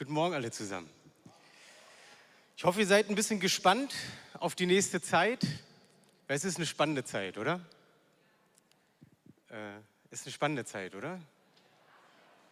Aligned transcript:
Guten 0.00 0.14
Morgen 0.14 0.32
alle 0.32 0.50
zusammen. 0.50 0.88
Ich 2.56 2.64
hoffe, 2.64 2.80
ihr 2.80 2.86
seid 2.86 3.10
ein 3.10 3.14
bisschen 3.14 3.38
gespannt 3.38 3.94
auf 4.38 4.54
die 4.54 4.64
nächste 4.64 5.02
Zeit. 5.02 5.46
Es 6.26 6.46
ist 6.46 6.56
eine 6.56 6.64
spannende 6.64 7.04
Zeit, 7.04 7.36
oder? 7.36 7.60
Äh, 9.50 9.76
ist 10.10 10.24
eine 10.24 10.32
spannende 10.32 10.64
Zeit, 10.64 10.94
oder? 10.94 11.20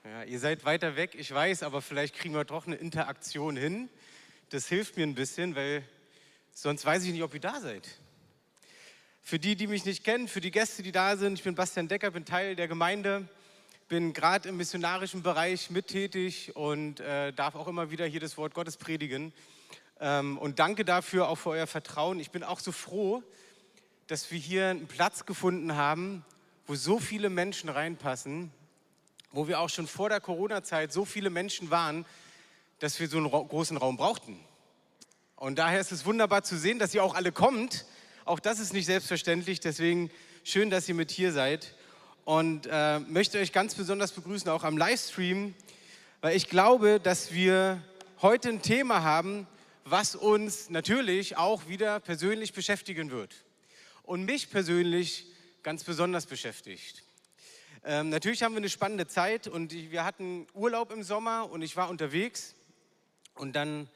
Ja, 0.05 0.25
ihr 0.25 0.39
seid 0.39 0.67
weiter 0.67 0.97
weg, 0.97 1.15
ich 1.15 1.33
weiß, 1.33 1.63
aber 1.63 1.81
vielleicht 1.81 2.17
kriegen 2.17 2.35
wir 2.35 2.45
doch 2.45 2.67
eine 2.67 2.77
Interaktion 2.77 3.57
hin. 3.57 3.89
Das 4.51 4.69
hilft 4.69 4.99
mir 4.99 5.05
ein 5.05 5.15
bisschen, 5.15 5.57
weil 5.57 5.89
sonst 6.53 6.85
weiß 6.85 7.03
ich 7.05 7.13
nicht, 7.13 7.23
ob 7.23 7.33
ihr 7.33 7.41
da 7.41 7.63
seid. 7.63 7.89
Für 9.23 9.39
die, 9.39 9.57
die 9.57 9.69
mich 9.69 9.87
nicht 9.87 10.05
kennen, 10.05 10.29
für 10.29 10.43
die 10.43 10.51
Gäste, 10.51 10.83
die 10.83 10.93
da 10.93 11.17
sind, 11.17 11.39
ich 11.39 11.45
bin 11.45 11.55
Bastian 11.55 11.89
Decker, 11.89 12.11
bin 12.11 12.27
Teil 12.27 12.57
der 12.57 12.69
Gemeinde 12.69 13.27
bin 13.89 14.13
gerade 14.13 14.51
im 14.51 14.59
missionarischen 14.59 15.23
Bereich 15.23 15.71
mittätig 15.71 16.55
und 16.55 17.01
äh, 17.01 17.33
darf 17.33 17.55
auch 17.55 17.67
immer 17.69 17.91
wieder 17.91 18.05
hier 18.05 18.21
das 18.21 18.37
Wort 18.37 18.53
Gottes 18.53 18.77
predigen. 18.77 19.33
Ähm, 19.99 20.37
und 20.37 20.59
danke 20.59 20.85
dafür 20.85 21.29
auch 21.29 21.37
für 21.37 21.51
euer 21.51 21.67
Vertrauen. 21.67 22.21
Ich 22.21 22.31
bin 22.31 22.45
auch 22.45 22.61
so 22.61 22.71
froh, 22.71 23.23
dass 24.07 24.31
wir 24.31 24.39
hier 24.39 24.69
einen 24.69 24.89
Platz 24.89 25.25
gefunden 25.25 25.75
haben, 25.75 26.23
wo 26.67 26.75
so 26.75 26.99
viele 26.99 27.31
Menschen 27.31 27.71
reinpassen, 27.71 28.53
wo 29.33 29.49
wir 29.49 29.59
auch 29.59 29.71
schon 29.71 29.87
vor 29.87 30.11
der 30.11 30.21
Corona-Zeit 30.21 30.93
so 30.93 31.07
viele 31.07 31.31
Menschen 31.31 31.71
waren, 31.71 32.05
dass 32.81 33.01
wir 33.01 33.09
so 33.09 33.17
einen 33.17 33.31
großen 33.31 33.79
Raum 33.79 33.97
brauchten. 33.97 34.39
Und 35.37 35.59
daher 35.59 35.81
ist 35.81 35.93
es 35.93 36.05
wunderbar 36.05 36.43
zu 36.43 36.59
sehen, 36.59 36.79
dass 36.79 36.95
ihr 36.95 37.03
auch 37.03 37.15
alle 37.15 37.33
kommt. 37.33 37.87
Auch 38.27 38.39
das 38.39 38.59
ist 38.59 38.75
nicht 38.75 38.87
selbstverständlich. 38.87 39.61
Deswegen 39.61 40.11
schön, 40.45 40.69
dass 40.69 40.89
ihr 40.91 40.95
mit 40.95 41.11
hier 41.11 41.33
seid 41.33 41.75
und 42.29 42.69
äh, 42.71 42.99
möchte 42.99 43.39
euch 43.39 43.53
ganz 43.55 43.75
besonders 43.75 44.13
begrüßen, 44.13 44.51
auch 44.51 44.63
am 44.63 44.77
Livestream, 44.77 45.55
weil 46.21 46.37
ich 46.37 46.51
glaube, 46.51 47.01
dass 47.01 47.33
wir 47.33 47.83
heute 48.21 48.51
ein 48.51 48.61
Thema 48.61 49.03
haben, 49.03 49.47
was 49.87 50.15
uns 50.15 50.69
natürlich 50.69 51.39
auch 51.39 51.69
wieder 51.69 52.01
persönlich 52.01 52.53
beschäftigen 52.53 53.11
wird. 53.11 53.35
Und 54.03 54.27
mich 54.27 54.51
persönlich 54.51 55.25
ganz 55.63 55.85
besonders 55.85 56.27
beschäftigt. 56.27 57.03
Ähm, 57.83 58.11
natürlich 58.11 58.43
haben 58.43 58.53
wir 58.53 58.59
eine 58.59 58.69
spannende 58.69 59.07
Zeit 59.07 59.49
und 59.49 59.73
wir 59.73 60.05
hatten 60.05 60.47
Urlaub 60.53 60.93
im 60.93 61.03
Sommer 61.03 61.51
und 61.51 61.63
ich 61.63 61.79
war 61.79 61.89
unterwegs 61.89 62.55
und 63.37 63.57
dann 63.57 63.89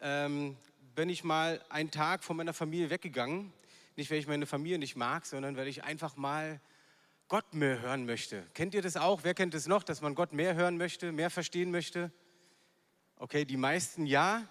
ähm, 0.00 0.56
bin 0.94 1.10
ich 1.10 1.24
mal 1.24 1.60
einen 1.68 1.90
Tag 1.90 2.24
von 2.24 2.38
meiner 2.38 2.54
Familie 2.54 2.88
weggegangen. 2.88 3.52
Nicht, 3.96 4.10
weil 4.10 4.16
ich 4.16 4.28
meine 4.28 4.46
Familie 4.46 4.78
nicht 4.78 4.96
mag, 4.96 5.26
sondern 5.26 5.58
weil 5.58 5.68
ich 5.68 5.84
einfach 5.84 6.16
mal 6.16 6.58
Gott 7.28 7.54
mehr 7.54 7.80
hören 7.80 8.06
möchte. 8.06 8.46
Kennt 8.54 8.72
ihr 8.74 8.82
das 8.82 8.96
auch? 8.96 9.24
Wer 9.24 9.34
kennt 9.34 9.54
es 9.54 9.66
noch, 9.66 9.82
dass 9.82 10.00
man 10.00 10.14
Gott 10.14 10.32
mehr 10.32 10.54
hören 10.54 10.76
möchte, 10.76 11.10
mehr 11.10 11.30
verstehen 11.30 11.72
möchte? 11.72 12.12
Okay, 13.16 13.44
die 13.44 13.56
meisten 13.56 14.06
ja. 14.06 14.46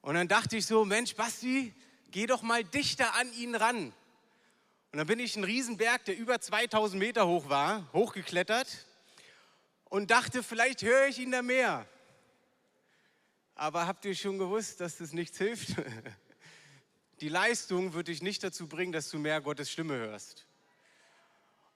Und 0.00 0.14
dann 0.14 0.28
dachte 0.28 0.56
ich 0.56 0.66
so, 0.66 0.84
Mensch, 0.84 1.16
Basti, 1.16 1.74
geh 2.10 2.26
doch 2.26 2.42
mal 2.42 2.62
dichter 2.62 3.14
an 3.14 3.32
ihn 3.32 3.54
ran. 3.56 3.92
Und 4.92 4.98
dann 4.98 5.06
bin 5.06 5.18
ich 5.18 5.34
einen 5.34 5.44
Riesenberg, 5.44 6.04
der 6.04 6.16
über 6.16 6.40
2000 6.40 6.98
Meter 6.98 7.26
hoch 7.26 7.48
war, 7.48 7.92
hochgeklettert 7.92 8.86
und 9.84 10.10
dachte, 10.10 10.42
vielleicht 10.42 10.82
höre 10.82 11.08
ich 11.08 11.18
ihn 11.18 11.30
da 11.30 11.42
mehr. 11.42 11.86
Aber 13.54 13.86
habt 13.86 14.04
ihr 14.04 14.14
schon 14.14 14.38
gewusst, 14.38 14.80
dass 14.80 14.98
das 14.98 15.12
nichts 15.12 15.38
hilft? 15.38 15.74
Die 17.20 17.28
Leistung 17.28 17.94
wird 17.94 18.06
dich 18.06 18.22
nicht 18.22 18.44
dazu 18.44 18.68
bringen, 18.68 18.92
dass 18.92 19.10
du 19.10 19.18
mehr 19.18 19.40
Gottes 19.40 19.70
Stimme 19.70 19.94
hörst. 19.96 20.47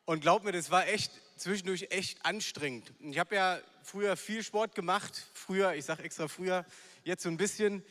Und 0.05 0.21
glaub 0.21 0.43
mir, 0.43 0.53
das 0.53 0.71
war 0.71 0.89
echt 0.89 1.13
zwischendurch 1.37 1.87
echt 1.91 2.25
anstrengend. 2.25 2.93
Ich 3.01 3.19
habe 3.19 3.35
ja 3.35 3.61
früher 3.83 4.17
viel 4.17 4.43
Sport 4.43 4.75
gemacht, 4.75 5.27
früher, 5.33 5.75
ich 5.75 5.85
sage 5.85 6.03
extra 6.03 6.29
früher, 6.29 6.65
jetzt 7.05 7.23
so 7.23 7.29
ein 7.29 7.37
bisschen. 7.37 7.85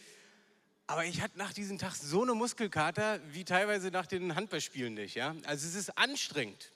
Aber 0.87 1.05
ich 1.05 1.21
hatte 1.21 1.37
nach 1.37 1.53
diesem 1.53 1.77
Tag 1.77 1.95
so 1.95 2.23
eine 2.23 2.33
Muskelkater 2.33 3.21
wie 3.31 3.45
teilweise 3.45 3.91
nach 3.91 4.07
den 4.07 4.35
Handballspielen 4.35 4.93
nicht. 4.93 5.15
Ja? 5.15 5.35
Also 5.45 5.67
es 5.67 5.75
ist 5.75 5.97
anstrengend. 5.97 6.73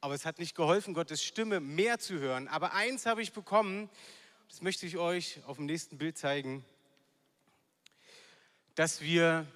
Aber 0.00 0.14
es 0.14 0.24
hat 0.24 0.38
nicht 0.38 0.56
geholfen, 0.56 0.94
Gottes 0.94 1.22
Stimme 1.22 1.60
mehr 1.60 1.98
zu 1.98 2.18
hören. 2.18 2.48
Aber 2.48 2.74
eins 2.74 3.06
habe 3.06 3.22
ich 3.22 3.32
bekommen, 3.32 3.88
das 4.48 4.62
möchte 4.62 4.86
ich 4.86 4.96
euch 4.96 5.40
auf 5.46 5.56
dem 5.56 5.66
nächsten 5.66 5.98
Bild 5.98 6.18
zeigen, 6.18 6.64
dass 8.74 9.00
wir, 9.00 9.46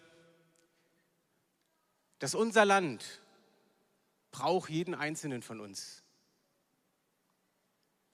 dass 2.20 2.34
unser 2.34 2.64
Land 2.64 3.20
braucht 4.30 4.70
jeden 4.70 4.94
Einzelnen 4.94 5.42
von 5.42 5.60
uns. 5.60 6.02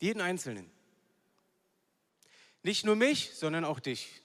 Jeden 0.00 0.21
Einzelnen. 0.21 0.71
Nicht 2.62 2.84
nur 2.84 2.97
mich, 2.97 3.32
sondern 3.34 3.65
auch 3.65 3.81
dich. 3.81 4.22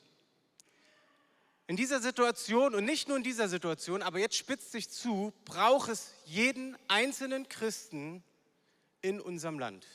In 1.68 1.78
dieser 1.78 2.02
Situation 2.02 2.75
und 2.75 2.84
nicht 2.84 3.07
nur 3.07 3.16
in 3.16 3.24
dieser 3.24 3.47
Situation, 3.47 4.02
aber 4.02 4.19
jetzt 4.19 4.35
spitzt 4.35 4.72
sich 4.72 4.90
zu, 4.90 5.31
braucht 5.46 5.90
es 5.90 6.13
jeden 6.25 6.78
einzelnen 6.90 7.47
Christen 7.47 8.23
in 9.02 9.22
unserem 9.22 9.58
Land. 9.58 9.88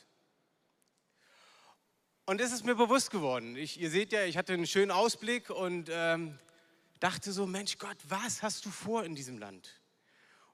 Und 2.24 2.40
es 2.40 2.50
ist 2.50 2.64
mir 2.64 2.74
bewusst 2.74 3.10
geworden. 3.10 3.56
Ich, 3.56 3.78
ihr 3.78 3.90
seht 3.90 4.12
ja, 4.12 4.24
ich 4.24 4.36
hatte 4.36 4.52
einen 4.52 4.66
schönen 4.66 4.90
Ausblick 4.90 5.50
und 5.50 5.88
ähm, 5.92 6.38
dachte 6.98 7.30
so, 7.30 7.46
Mensch 7.46 7.78
Gott, 7.78 7.98
was 8.08 8.42
hast 8.42 8.64
du 8.64 8.70
vor 8.70 9.04
in 9.04 9.14
diesem 9.14 9.38
Land? 9.38 9.75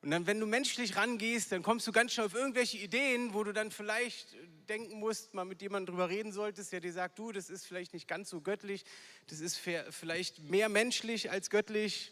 Und 0.03 0.11
dann, 0.11 0.27
wenn 0.27 0.41
du 0.41 0.47
menschlich 0.47 0.97
rangehst, 0.97 1.53
dann 1.53 1.63
kommst 1.63 1.87
du 1.87 1.93
ganz 1.93 2.13
schnell 2.13 2.27
auf 2.27 2.35
irgendwelche 2.35 2.77
Ideen, 2.77 3.35
wo 3.35 3.45
du 3.45 3.53
dann 3.53 3.71
vielleicht 3.71 4.37
denken 4.69 4.99
musst, 4.99 5.33
mal 5.33 5.45
mit 5.45 5.63
jemandem 5.63 5.95
drüber 5.95 6.09
reden 6.09 6.33
solltest, 6.33 6.73
der 6.73 6.81
dir 6.81 6.93
sagt, 6.93 7.21
du, 7.21 7.31
das 7.31 7.49
ist 7.49 7.67
vielleicht 7.67 7.95
nicht 7.95 8.09
ganz 8.09 8.29
so 8.29 8.41
göttlich, 8.41 8.85
das 9.29 9.39
ist 9.39 9.59
vielleicht 9.59 10.41
mehr 10.41 10.69
menschlich 10.69 11.31
als 11.31 11.51
göttlich. 11.51 12.11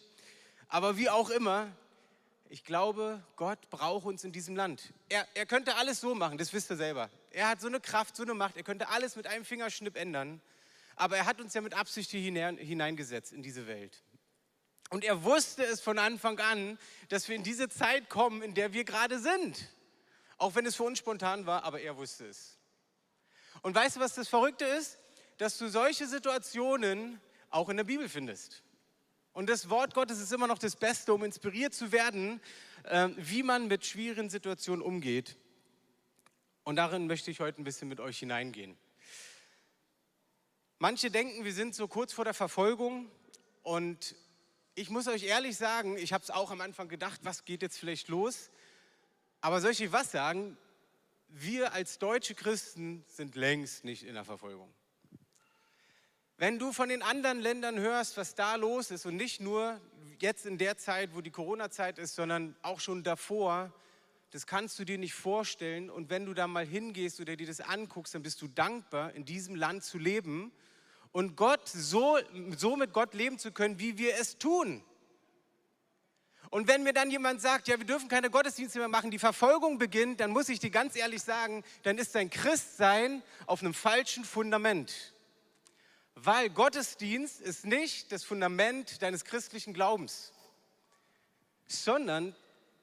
Aber 0.68 0.96
wie 0.96 1.10
auch 1.10 1.30
immer, 1.30 1.74
ich 2.48 2.62
glaube, 2.62 3.24
Gott 3.34 3.70
braucht 3.70 4.06
uns 4.06 4.22
in 4.22 4.30
diesem 4.30 4.54
Land. 4.54 4.92
Er, 5.08 5.26
er 5.34 5.46
könnte 5.46 5.74
alles 5.74 6.00
so 6.00 6.14
machen, 6.14 6.38
das 6.38 6.52
wisst 6.52 6.70
ihr 6.70 6.76
selber. 6.76 7.10
Er 7.32 7.48
hat 7.48 7.60
so 7.60 7.66
eine 7.66 7.80
Kraft, 7.80 8.14
so 8.14 8.22
eine 8.22 8.34
Macht, 8.34 8.56
er 8.56 8.62
könnte 8.62 8.88
alles 8.88 9.16
mit 9.16 9.26
einem 9.26 9.44
Fingerschnipp 9.44 9.96
ändern. 9.96 10.40
Aber 10.94 11.16
er 11.16 11.26
hat 11.26 11.40
uns 11.40 11.54
ja 11.54 11.60
mit 11.60 11.74
Absicht 11.74 12.10
hier 12.10 12.20
hineingesetzt 12.20 13.32
in 13.32 13.42
diese 13.42 13.66
Welt. 13.66 14.02
Und 14.90 15.04
er 15.04 15.22
wusste 15.24 15.64
es 15.64 15.80
von 15.80 15.98
Anfang 15.98 16.38
an, 16.40 16.78
dass 17.08 17.28
wir 17.28 17.36
in 17.36 17.44
diese 17.44 17.68
Zeit 17.68 18.10
kommen, 18.10 18.42
in 18.42 18.54
der 18.54 18.72
wir 18.72 18.84
gerade 18.84 19.20
sind. 19.20 19.68
Auch 20.36 20.56
wenn 20.56 20.66
es 20.66 20.74
für 20.74 20.82
uns 20.82 20.98
spontan 20.98 21.46
war, 21.46 21.64
aber 21.64 21.80
er 21.80 21.96
wusste 21.96 22.26
es. 22.26 22.58
Und 23.62 23.74
weißt 23.74 23.96
du, 23.96 24.00
was 24.00 24.14
das 24.14 24.28
Verrückte 24.28 24.64
ist? 24.64 24.98
Dass 25.38 25.58
du 25.58 25.68
solche 25.68 26.06
Situationen 26.06 27.20
auch 27.50 27.68
in 27.68 27.76
der 27.76 27.84
Bibel 27.84 28.08
findest. 28.08 28.62
Und 29.32 29.48
das 29.48 29.70
Wort 29.70 29.94
Gottes 29.94 30.20
ist 30.20 30.32
immer 30.32 30.48
noch 30.48 30.58
das 30.58 30.74
Beste, 30.74 31.14
um 31.14 31.22
inspiriert 31.24 31.72
zu 31.72 31.92
werden, 31.92 32.40
ähm, 32.84 33.14
wie 33.16 33.44
man 33.44 33.68
mit 33.68 33.86
schwierigen 33.86 34.28
Situationen 34.28 34.82
umgeht. 34.82 35.36
Und 36.64 36.76
darin 36.76 37.06
möchte 37.06 37.30
ich 37.30 37.40
heute 37.40 37.60
ein 37.60 37.64
bisschen 37.64 37.88
mit 37.88 38.00
euch 38.00 38.18
hineingehen. 38.18 38.76
Manche 40.78 41.10
denken, 41.10 41.44
wir 41.44 41.52
sind 41.52 41.74
so 41.74 41.86
kurz 41.86 42.12
vor 42.12 42.24
der 42.24 42.34
Verfolgung 42.34 43.10
und 43.62 44.16
ich 44.74 44.90
muss 44.90 45.08
euch 45.08 45.24
ehrlich 45.24 45.56
sagen, 45.56 45.96
ich 45.96 46.12
habe 46.12 46.22
es 46.22 46.30
auch 46.30 46.50
am 46.50 46.60
Anfang 46.60 46.88
gedacht, 46.88 47.20
was 47.22 47.44
geht 47.44 47.62
jetzt 47.62 47.78
vielleicht 47.78 48.08
los? 48.08 48.50
Aber 49.40 49.60
soll 49.60 49.72
ich 49.72 49.92
was 49.92 50.12
sagen? 50.12 50.56
Wir 51.28 51.72
als 51.72 51.98
deutsche 51.98 52.34
Christen 52.34 53.04
sind 53.08 53.36
längst 53.36 53.84
nicht 53.84 54.02
in 54.02 54.14
der 54.14 54.24
Verfolgung. 54.24 54.72
Wenn 56.36 56.58
du 56.58 56.72
von 56.72 56.88
den 56.88 57.02
anderen 57.02 57.40
Ländern 57.40 57.78
hörst, 57.78 58.16
was 58.16 58.34
da 58.34 58.56
los 58.56 58.90
ist 58.90 59.06
und 59.06 59.16
nicht 59.16 59.40
nur 59.40 59.80
jetzt 60.20 60.46
in 60.46 60.58
der 60.58 60.78
Zeit, 60.78 61.14
wo 61.14 61.20
die 61.20 61.30
Corona-Zeit 61.30 61.98
ist, 61.98 62.14
sondern 62.14 62.56
auch 62.62 62.80
schon 62.80 63.02
davor, 63.02 63.72
das 64.30 64.46
kannst 64.46 64.78
du 64.78 64.84
dir 64.84 64.96
nicht 64.96 65.14
vorstellen. 65.14 65.90
Und 65.90 66.08
wenn 66.08 66.24
du 66.24 66.34
da 66.34 66.46
mal 66.46 66.64
hingehst 66.64 67.20
oder 67.20 67.36
dir 67.36 67.46
das 67.46 67.60
anguckst, 67.60 68.14
dann 68.14 68.22
bist 68.22 68.40
du 68.40 68.48
dankbar, 68.48 69.12
in 69.12 69.24
diesem 69.24 69.54
Land 69.54 69.84
zu 69.84 69.98
leben 69.98 70.52
und 71.12 71.36
Gott 71.36 71.68
so, 71.68 72.18
so 72.56 72.76
mit 72.76 72.92
Gott 72.92 73.14
leben 73.14 73.38
zu 73.38 73.52
können, 73.52 73.78
wie 73.78 73.98
wir 73.98 74.16
es 74.16 74.38
tun. 74.38 74.84
Und 76.50 76.66
wenn 76.66 76.82
mir 76.82 76.92
dann 76.92 77.10
jemand 77.10 77.40
sagt, 77.40 77.68
ja, 77.68 77.78
wir 77.78 77.86
dürfen 77.86 78.08
keine 78.08 78.28
Gottesdienste 78.28 78.80
mehr 78.80 78.88
machen, 78.88 79.12
die 79.12 79.20
Verfolgung 79.20 79.78
beginnt, 79.78 80.18
dann 80.18 80.32
muss 80.32 80.48
ich 80.48 80.58
dir 80.58 80.70
ganz 80.70 80.96
ehrlich 80.96 81.22
sagen, 81.22 81.62
dann 81.84 81.96
ist 81.96 82.14
dein 82.16 82.28
Christsein 82.28 83.22
auf 83.46 83.62
einem 83.62 83.72
falschen 83.72 84.24
Fundament. 84.24 85.14
Weil 86.16 86.50
Gottesdienst 86.50 87.40
ist 87.40 87.64
nicht 87.64 88.10
das 88.10 88.24
Fundament 88.24 89.00
deines 89.00 89.24
christlichen 89.24 89.74
Glaubens, 89.74 90.32
sondern 91.68 92.34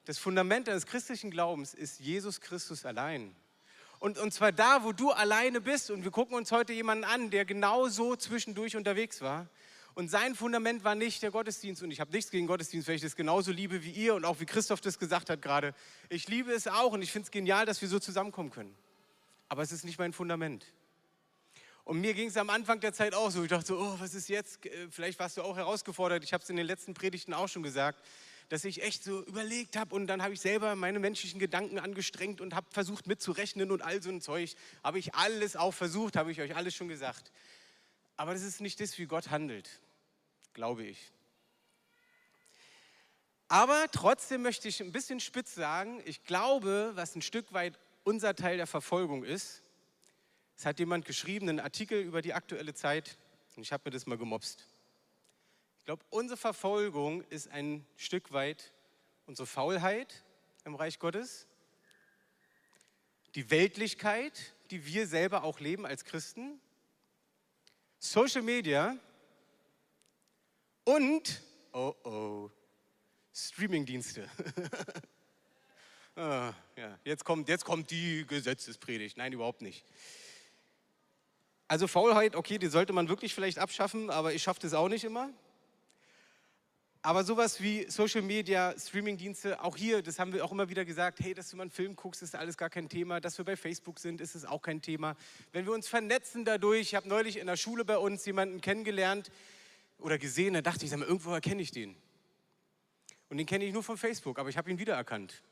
das 0.06 0.16
Fundament 0.16 0.66
deines 0.66 0.86
christlichen 0.86 1.30
Glaubens 1.30 1.74
ist 1.74 2.00
Jesus 2.00 2.40
Christus 2.40 2.86
allein. 2.86 3.36
Und, 3.98 4.18
und 4.18 4.32
zwar 4.32 4.52
da, 4.52 4.84
wo 4.84 4.92
du 4.92 5.10
alleine 5.10 5.60
bist. 5.60 5.90
Und 5.90 6.04
wir 6.04 6.10
gucken 6.10 6.36
uns 6.36 6.52
heute 6.52 6.72
jemanden 6.72 7.04
an, 7.04 7.30
der 7.30 7.44
genau 7.44 7.88
so 7.88 8.14
zwischendurch 8.16 8.76
unterwegs 8.76 9.20
war. 9.20 9.48
Und 9.94 10.08
sein 10.08 10.36
Fundament 10.36 10.84
war 10.84 10.94
nicht 10.94 11.22
der 11.22 11.32
Gottesdienst. 11.32 11.82
Und 11.82 11.90
ich 11.90 11.98
habe 11.98 12.12
nichts 12.12 12.30
gegen 12.30 12.46
Gottesdienst, 12.46 12.86
weil 12.86 12.94
ich 12.94 13.02
das 13.02 13.16
genauso 13.16 13.50
liebe 13.50 13.82
wie 13.82 13.90
ihr 13.90 14.14
und 14.14 14.24
auch 14.24 14.38
wie 14.38 14.46
Christoph 14.46 14.80
das 14.80 14.98
gesagt 14.98 15.28
hat 15.30 15.42
gerade. 15.42 15.74
Ich 16.08 16.28
liebe 16.28 16.52
es 16.52 16.68
auch 16.68 16.92
und 16.92 17.02
ich 17.02 17.10
finde 17.10 17.26
es 17.26 17.30
genial, 17.32 17.66
dass 17.66 17.82
wir 17.82 17.88
so 17.88 17.98
zusammenkommen 17.98 18.50
können. 18.50 18.76
Aber 19.48 19.62
es 19.62 19.72
ist 19.72 19.84
nicht 19.84 19.98
mein 19.98 20.12
Fundament. 20.12 20.66
Und 21.82 22.00
mir 22.00 22.14
ging 22.14 22.28
es 22.28 22.36
am 22.36 22.50
Anfang 22.50 22.80
der 22.80 22.92
Zeit 22.92 23.14
auch 23.14 23.30
so. 23.30 23.42
Ich 23.42 23.48
dachte 23.48 23.66
so, 23.66 23.78
oh, 23.78 23.96
was 23.98 24.14
ist 24.14 24.28
jetzt? 24.28 24.64
Äh, 24.66 24.88
vielleicht 24.90 25.18
warst 25.18 25.38
du 25.38 25.42
auch 25.42 25.56
herausgefordert. 25.56 26.22
Ich 26.22 26.32
habe 26.32 26.44
es 26.44 26.50
in 26.50 26.56
den 26.56 26.66
letzten 26.66 26.94
Predigten 26.94 27.32
auch 27.32 27.48
schon 27.48 27.62
gesagt, 27.62 28.04
dass 28.48 28.64
ich 28.64 28.82
echt 28.82 29.04
so 29.04 29.22
überlegt 29.24 29.76
habe 29.76 29.94
und 29.94 30.06
dann 30.06 30.22
habe 30.22 30.34
ich 30.34 30.40
selber 30.40 30.74
meine 30.74 30.98
menschlichen 30.98 31.38
Gedanken 31.38 31.78
angestrengt 31.78 32.40
und 32.40 32.54
habe 32.54 32.66
versucht 32.70 33.06
mitzurechnen 33.06 33.70
und 33.70 33.82
all 33.82 34.02
so 34.02 34.08
ein 34.10 34.20
Zeug. 34.20 34.54
Habe 34.82 34.98
ich 34.98 35.14
alles 35.14 35.56
auch 35.56 35.72
versucht, 35.72 36.16
habe 36.16 36.32
ich 36.32 36.40
euch 36.40 36.56
alles 36.56 36.74
schon 36.74 36.88
gesagt. 36.88 37.30
Aber 38.16 38.32
das 38.32 38.42
ist 38.42 38.60
nicht 38.60 38.80
das, 38.80 38.98
wie 38.98 39.06
Gott 39.06 39.30
handelt, 39.30 39.68
glaube 40.54 40.84
ich. 40.84 41.12
Aber 43.48 43.86
trotzdem 43.92 44.42
möchte 44.42 44.68
ich 44.68 44.80
ein 44.80 44.92
bisschen 44.92 45.20
spitz 45.20 45.54
sagen, 45.54 46.02
ich 46.04 46.24
glaube, 46.24 46.92
was 46.94 47.16
ein 47.16 47.22
Stück 47.22 47.52
weit 47.52 47.78
unser 48.04 48.34
Teil 48.34 48.56
der 48.56 48.66
Verfolgung 48.66 49.24
ist, 49.24 49.62
es 50.56 50.66
hat 50.66 50.78
jemand 50.78 51.04
geschrieben, 51.04 51.48
einen 51.48 51.60
Artikel 51.60 52.00
über 52.00 52.20
die 52.20 52.34
aktuelle 52.34 52.74
Zeit, 52.74 53.16
und 53.56 53.62
ich 53.62 53.72
habe 53.72 53.82
mir 53.86 53.90
das 53.92 54.06
mal 54.06 54.18
gemobst. 54.18 54.66
Ich 55.88 55.90
glaube, 55.90 56.04
unsere 56.10 56.36
Verfolgung 56.36 57.22
ist 57.30 57.48
ein 57.48 57.82
Stück 57.96 58.30
weit 58.30 58.74
unsere 59.24 59.46
Faulheit 59.46 60.22
im 60.66 60.74
Reich 60.74 60.98
Gottes, 60.98 61.46
die 63.34 63.50
Weltlichkeit, 63.50 64.52
die 64.70 64.84
wir 64.84 65.06
selber 65.06 65.44
auch 65.44 65.60
leben 65.60 65.86
als 65.86 66.04
Christen, 66.04 66.60
Social 67.98 68.42
Media 68.42 68.98
und, 70.84 71.40
oh 71.72 71.94
oh, 72.04 72.50
Streamingdienste. 73.32 74.28
ah, 76.16 76.52
ja, 76.76 76.98
jetzt, 77.02 77.24
kommt, 77.24 77.48
jetzt 77.48 77.64
kommt 77.64 77.90
die 77.90 78.26
Gesetzespredigt. 78.26 79.16
Nein, 79.16 79.32
überhaupt 79.32 79.62
nicht. 79.62 79.86
Also 81.66 81.88
Faulheit, 81.88 82.36
okay, 82.36 82.58
die 82.58 82.66
sollte 82.66 82.92
man 82.92 83.08
wirklich 83.08 83.34
vielleicht 83.34 83.58
abschaffen, 83.58 84.10
aber 84.10 84.34
ich 84.34 84.42
schaffe 84.42 84.60
das 84.60 84.74
auch 84.74 84.90
nicht 84.90 85.04
immer. 85.04 85.32
Aber 87.08 87.24
sowas 87.24 87.62
wie 87.62 87.90
Social 87.90 88.20
Media, 88.20 88.74
Streamingdienste, 88.78 89.64
auch 89.64 89.78
hier, 89.78 90.02
das 90.02 90.18
haben 90.18 90.34
wir 90.34 90.44
auch 90.44 90.52
immer 90.52 90.68
wieder 90.68 90.84
gesagt, 90.84 91.20
hey, 91.20 91.32
dass 91.32 91.48
du 91.48 91.56
mal 91.56 91.62
einen 91.62 91.70
Film 91.70 91.96
guckst, 91.96 92.20
ist 92.20 92.34
alles 92.34 92.58
gar 92.58 92.68
kein 92.68 92.90
Thema. 92.90 93.18
Dass 93.18 93.38
wir 93.38 93.46
bei 93.46 93.56
Facebook 93.56 93.98
sind, 93.98 94.20
ist 94.20 94.34
es 94.34 94.44
auch 94.44 94.60
kein 94.60 94.82
Thema. 94.82 95.16
Wenn 95.52 95.64
wir 95.64 95.72
uns 95.72 95.88
vernetzen 95.88 96.44
dadurch, 96.44 96.80
ich 96.82 96.94
habe 96.94 97.08
neulich 97.08 97.38
in 97.38 97.46
der 97.46 97.56
Schule 97.56 97.86
bei 97.86 97.96
uns 97.96 98.26
jemanden 98.26 98.60
kennengelernt 98.60 99.30
oder 99.98 100.18
gesehen, 100.18 100.52
da 100.52 100.60
dachte 100.60 100.84
ich, 100.84 100.90
sag 100.90 100.98
mal, 100.98 101.08
irgendwo 101.08 101.32
erkenne 101.32 101.62
ich 101.62 101.70
den. 101.70 101.96
Und 103.30 103.38
den 103.38 103.46
kenne 103.46 103.64
ich 103.64 103.72
nur 103.72 103.82
von 103.82 103.96
Facebook, 103.96 104.38
aber 104.38 104.50
ich 104.50 104.58
habe 104.58 104.70
ihn 104.70 104.78
wiedererkannt. 104.78 105.42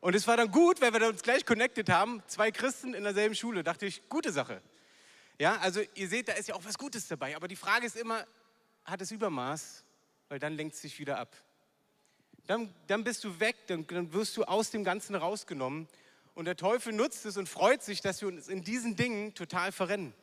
Und 0.00 0.14
es 0.14 0.26
war 0.26 0.36
dann 0.36 0.50
gut, 0.50 0.82
weil 0.82 0.92
wir 0.92 1.08
uns 1.08 1.22
gleich 1.22 1.46
connected 1.46 1.88
haben, 1.88 2.22
zwei 2.26 2.50
Christen 2.50 2.92
in 2.92 3.04
derselben 3.04 3.34
Schule, 3.34 3.64
dachte 3.64 3.86
ich, 3.86 4.06
gute 4.10 4.30
Sache. 4.30 4.60
Ja, 5.38 5.56
also 5.60 5.80
ihr 5.94 6.08
seht, 6.10 6.28
da 6.28 6.34
ist 6.34 6.48
ja 6.48 6.54
auch 6.54 6.66
was 6.66 6.76
Gutes 6.76 7.08
dabei, 7.08 7.34
aber 7.34 7.48
die 7.48 7.56
Frage 7.56 7.86
ist 7.86 7.96
immer, 7.96 8.26
hat 8.84 9.00
es 9.00 9.10
Übermaß? 9.10 9.86
Weil 10.28 10.38
dann 10.38 10.54
lenkt 10.54 10.74
es 10.74 10.82
sich 10.82 10.98
wieder 10.98 11.18
ab. 11.18 11.36
Dann, 12.46 12.72
dann 12.86 13.04
bist 13.04 13.24
du 13.24 13.40
weg, 13.40 13.56
dann, 13.66 13.86
dann 13.86 14.12
wirst 14.12 14.36
du 14.36 14.44
aus 14.44 14.70
dem 14.70 14.84
Ganzen 14.84 15.14
rausgenommen. 15.14 15.88
Und 16.34 16.44
der 16.44 16.56
Teufel 16.56 16.92
nutzt 16.92 17.26
es 17.26 17.36
und 17.36 17.48
freut 17.48 17.82
sich, 17.82 18.00
dass 18.00 18.20
wir 18.20 18.28
uns 18.28 18.48
in 18.48 18.62
diesen 18.62 18.96
Dingen 18.96 19.34
total 19.34 19.72
verrennen. 19.72 20.14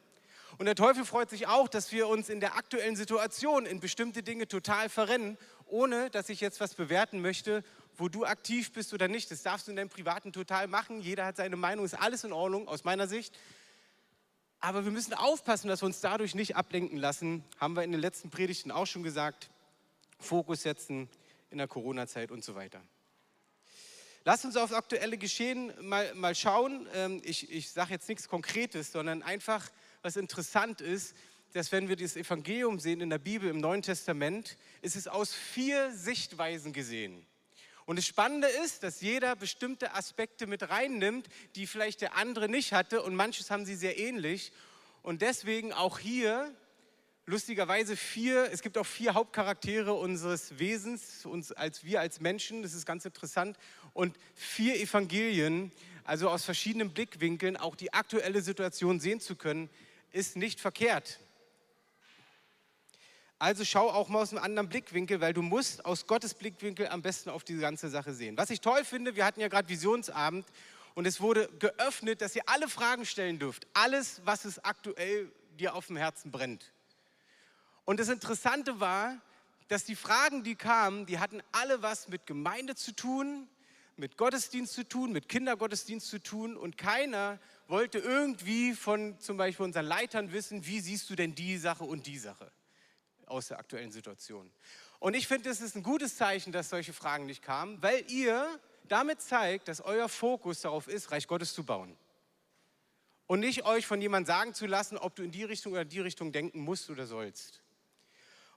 Und 0.57 0.65
der 0.65 0.75
Teufel 0.75 1.03
freut 1.03 1.29
sich 1.29 1.47
auch, 1.47 1.67
dass 1.67 1.91
wir 1.91 2.07
uns 2.07 2.29
in 2.29 2.39
der 2.39 2.55
aktuellen 2.55 2.95
Situation 2.95 3.65
in 3.65 3.79
bestimmte 3.79 4.23
Dinge 4.23 4.47
total 4.47 4.87
verrennen, 4.89 5.37
ohne 5.65 6.09
dass 6.09 6.29
ich 6.29 6.39
jetzt 6.39 6.61
was 6.61 6.73
bewerten 6.73 7.21
möchte, 7.21 7.63
wo 7.97 8.07
du 8.07 8.25
aktiv 8.25 8.71
bist 8.71 8.93
oder 8.93 9.07
nicht. 9.07 9.29
Das 9.31 9.43
darfst 9.43 9.67
du 9.67 9.71
in 9.71 9.77
deinem 9.77 9.89
Privaten 9.89 10.31
total 10.31 10.67
machen. 10.67 11.01
Jeder 11.01 11.25
hat 11.25 11.37
seine 11.37 11.57
Meinung, 11.57 11.85
ist 11.85 11.93
alles 11.95 12.23
in 12.23 12.31
Ordnung 12.31 12.67
aus 12.67 12.85
meiner 12.85 13.07
Sicht. 13.07 13.37
Aber 14.61 14.85
wir 14.85 14.91
müssen 14.91 15.13
aufpassen, 15.13 15.67
dass 15.67 15.81
wir 15.81 15.87
uns 15.87 15.99
dadurch 15.99 16.33
nicht 16.33 16.55
ablenken 16.55 16.97
lassen. 16.97 17.43
Haben 17.59 17.75
wir 17.75 17.83
in 17.83 17.91
den 17.91 18.01
letzten 18.01 18.29
Predigten 18.29 18.71
auch 18.71 18.87
schon 18.87 19.03
gesagt. 19.03 19.49
Fokus 20.19 20.63
setzen 20.63 21.09
in 21.49 21.57
der 21.57 21.67
Corona-Zeit 21.67 22.31
und 22.31 22.43
so 22.43 22.55
weiter. 22.55 22.81
Lass 24.23 24.43
uns 24.43 24.57
auf 24.57 24.73
aktuelle 24.73 25.17
Geschehen 25.17 25.71
mal, 25.87 26.13
mal 26.15 26.33
schauen. 26.33 26.87
Ähm, 26.95 27.21
ich, 27.23 27.51
ich 27.51 27.69
sage 27.71 27.91
jetzt 27.91 28.09
nichts 28.09 28.27
Konkretes, 28.27 28.91
sondern 28.91 29.21
einfach, 29.21 29.69
was 30.01 30.15
interessant 30.15 30.81
ist, 30.81 31.15
dass 31.53 31.71
wenn 31.71 31.87
wir 31.87 31.95
das 31.95 32.15
Evangelium 32.15 32.79
sehen 32.79 33.01
in 33.01 33.09
der 33.09 33.19
Bibel 33.19 33.49
im 33.49 33.59
Neuen 33.59 33.83
Testament, 33.83 34.57
ist 34.81 34.95
es 34.95 35.07
aus 35.07 35.33
vier 35.33 35.91
Sichtweisen 35.91 36.73
gesehen. 36.73 37.25
Und 37.85 37.97
das 37.97 38.07
Spannende 38.07 38.47
ist, 38.47 38.81
dass 38.81 38.99
jeder 39.01 39.35
bestimmte 39.35 39.93
Aspekte 39.93 40.47
mit 40.47 40.69
reinnimmt, 40.69 41.27
die 41.55 41.67
vielleicht 41.67 42.01
der 42.01 42.15
andere 42.15 42.49
nicht 42.49 42.73
hatte 42.73 43.03
und 43.03 43.15
manches 43.15 43.51
haben 43.51 43.65
sie 43.65 43.75
sehr 43.75 43.99
ähnlich. 43.99 44.51
Und 45.03 45.21
deswegen 45.21 45.71
auch 45.71 45.99
hier 45.99 46.51
lustigerweise 47.25 47.95
vier, 47.95 48.51
es 48.51 48.61
gibt 48.61 48.77
auch 48.77 48.85
vier 48.85 49.13
Hauptcharaktere 49.13 49.93
unseres 49.93 50.59
Wesens, 50.59 51.25
uns 51.25 51.51
als 51.51 51.83
wir 51.83 51.99
als 51.99 52.19
Menschen, 52.19 52.61
das 52.61 52.73
ist 52.73 52.85
ganz 52.85 53.05
interessant, 53.05 53.57
und 53.93 54.17
vier 54.35 54.79
Evangelien, 54.79 55.71
also 56.03 56.29
aus 56.29 56.45
verschiedenen 56.45 56.93
Blickwinkeln 56.93 57.57
auch 57.57 57.75
die 57.75 57.93
aktuelle 57.93 58.41
Situation 58.41 58.99
sehen 58.99 59.19
zu 59.19 59.35
können, 59.35 59.69
ist 60.11 60.35
nicht 60.35 60.59
verkehrt. 60.59 61.19
Also 63.37 63.65
schau 63.65 63.89
auch 63.89 64.07
mal 64.07 64.21
aus 64.21 64.31
einem 64.31 64.43
anderen 64.43 64.69
Blickwinkel, 64.69 65.19
weil 65.19 65.33
du 65.33 65.41
musst 65.41 65.83
aus 65.83 66.07
Gottes 66.07 66.33
Blickwinkel 66.33 66.87
am 66.87 67.01
besten 67.01 67.29
auf 67.29 67.43
diese 67.43 67.59
ganze 67.59 67.89
Sache 67.89 68.13
sehen. 68.13 68.37
Was 68.37 68.49
ich 68.49 68.61
toll 68.61 68.85
finde, 68.85 69.15
wir 69.15 69.25
hatten 69.25 69.41
ja 69.41 69.49
gerade 69.49 69.67
Visionsabend 69.67 70.45
und 70.93 71.05
es 71.05 71.19
wurde 71.19 71.49
geöffnet, 71.59 72.21
dass 72.21 72.35
ihr 72.35 72.43
alle 72.45 72.69
Fragen 72.69 73.05
stellen 73.05 73.37
dürft. 73.37 73.67
Alles, 73.73 74.21
was 74.23 74.45
es 74.45 74.63
aktuell 74.63 75.29
dir 75.59 75.75
auf 75.75 75.87
dem 75.87 75.97
Herzen 75.97 76.31
brennt. 76.31 76.71
Und 77.85 77.99
das 77.99 78.09
Interessante 78.09 78.79
war, 78.79 79.21
dass 79.67 79.85
die 79.85 79.95
Fragen, 79.95 80.43
die 80.43 80.55
kamen, 80.55 81.05
die 81.05 81.19
hatten 81.19 81.41
alle 81.51 81.81
was 81.81 82.07
mit 82.07 82.25
Gemeinde 82.25 82.75
zu 82.75 82.91
tun, 82.91 83.47
mit 83.97 84.17
Gottesdienst 84.17 84.73
zu 84.73 84.87
tun, 84.87 85.11
mit 85.11 85.29
Kindergottesdienst 85.29 86.07
zu 86.07 86.21
tun 86.21 86.57
und 86.57 86.77
keiner 86.77 87.39
wollte 87.67 87.97
irgendwie 87.99 88.73
von 88.73 89.17
zum 89.19 89.37
Beispiel 89.37 89.65
unseren 89.65 89.85
Leitern 89.85 90.33
wissen, 90.33 90.65
wie 90.65 90.79
siehst 90.81 91.09
du 91.09 91.15
denn 91.15 91.33
die 91.33 91.57
Sache 91.57 91.83
und 91.83 92.05
die 92.05 92.17
Sache 92.17 92.51
aus 93.25 93.47
der 93.47 93.59
aktuellen 93.59 93.91
Situation. 93.91 94.51
Und 94.99 95.13
ich 95.13 95.27
finde, 95.27 95.49
es 95.49 95.61
ist 95.61 95.75
ein 95.75 95.83
gutes 95.83 96.17
Zeichen, 96.17 96.51
dass 96.51 96.69
solche 96.69 96.93
Fragen 96.93 97.25
nicht 97.25 97.41
kamen, 97.41 97.81
weil 97.81 98.03
ihr 98.11 98.59
damit 98.87 99.21
zeigt, 99.21 99.67
dass 99.67 99.81
euer 99.81 100.09
Fokus 100.09 100.61
darauf 100.61 100.87
ist, 100.87 101.11
Reich 101.11 101.27
Gottes 101.27 101.53
zu 101.53 101.63
bauen. 101.63 101.95
Und 103.27 103.39
nicht 103.39 103.65
euch 103.65 103.87
von 103.87 104.01
jemandem 104.01 104.27
sagen 104.27 104.53
zu 104.53 104.67
lassen, 104.67 104.97
ob 104.97 105.15
du 105.15 105.23
in 105.23 105.31
die 105.31 105.43
Richtung 105.43 105.73
oder 105.73 105.85
die 105.85 105.99
Richtung 105.99 106.31
denken 106.31 106.59
musst 106.59 106.89
oder 106.89 107.07
sollst. 107.07 107.61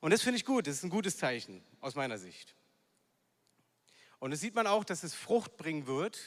Und 0.01 0.13
das 0.13 0.23
finde 0.23 0.39
ich 0.39 0.45
gut, 0.45 0.67
das 0.67 0.77
ist 0.77 0.85
ein 0.85 0.91
gutes 0.91 1.17
Zeichen 1.17 1.63
aus 1.81 1.95
meiner 1.95 2.19
Sicht. 2.19 2.55
Und 4.21 4.33
es 4.33 4.41
sieht 4.41 4.55
man 4.55 4.67
auch, 4.67 4.85
dass 4.85 5.03
es 5.03 5.15
Frucht 5.15 5.57
bringen 5.57 5.87
wird, 5.87 6.21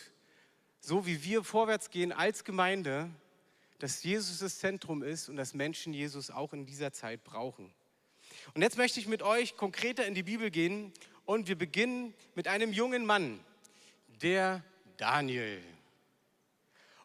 so 0.80 1.06
wie 1.06 1.24
wir 1.24 1.44
vorwärts 1.44 1.90
gehen 1.90 2.12
als 2.12 2.44
Gemeinde, 2.44 3.10
dass 3.80 4.04
Jesus 4.04 4.40
das 4.40 4.60
Zentrum 4.60 5.04
ist 5.04 5.30
und 5.30 5.36
dass 5.36 5.54
Menschen 5.54 5.94
Jesus 5.94 6.32
auch 6.32 6.54
in 6.54 6.66
dieser 6.66 6.94
Zeit 6.94 7.24
brauchen. 7.24 7.74
Und 8.54 8.62
jetzt 8.62 8.78
möchte 8.78 9.00
ich 9.00 9.08
mit 9.08 9.22
euch 9.22 9.58
konkreter 9.58 10.06
in 10.06 10.16
die 10.16 10.24
Bibel 10.24 10.52
gehen 10.52 10.94
und 11.26 11.48
wir 11.48 11.58
beginnen 11.58 12.14
mit 12.36 12.48
einem 12.48 12.74
jungen 12.74 13.06
Mann, 13.06 13.40
der 14.22 14.64
Daniel. 14.98 15.62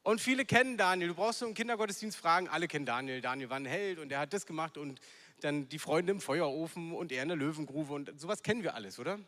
Und 0.02 0.20
viele 0.20 0.44
kennen 0.44 0.76
Daniel. 0.76 1.08
Du 1.08 1.14
brauchst 1.14 1.40
so 1.40 1.46
einen 1.46 1.54
Kindergottesdienst 1.54 2.16
fragen, 2.16 2.48
alle 2.48 2.68
kennen 2.68 2.86
Daniel. 2.86 3.20
Daniel 3.20 3.50
war 3.50 3.56
ein 3.56 3.66
Held 3.66 3.98
und 3.98 4.08
der 4.08 4.20
hat 4.20 4.32
das 4.32 4.46
gemacht 4.46 4.78
und 4.78 5.00
dann 5.40 5.68
die 5.68 5.78
Freunde 5.78 6.12
im 6.12 6.20
Feuerofen 6.20 6.92
und 6.92 7.12
er 7.12 7.22
in 7.22 7.28
der 7.28 7.36
Löwengrube 7.36 7.92
und 7.92 8.18
sowas 8.18 8.42
kennen 8.42 8.62
wir 8.62 8.74
alles, 8.74 8.98
oder? 8.98 9.18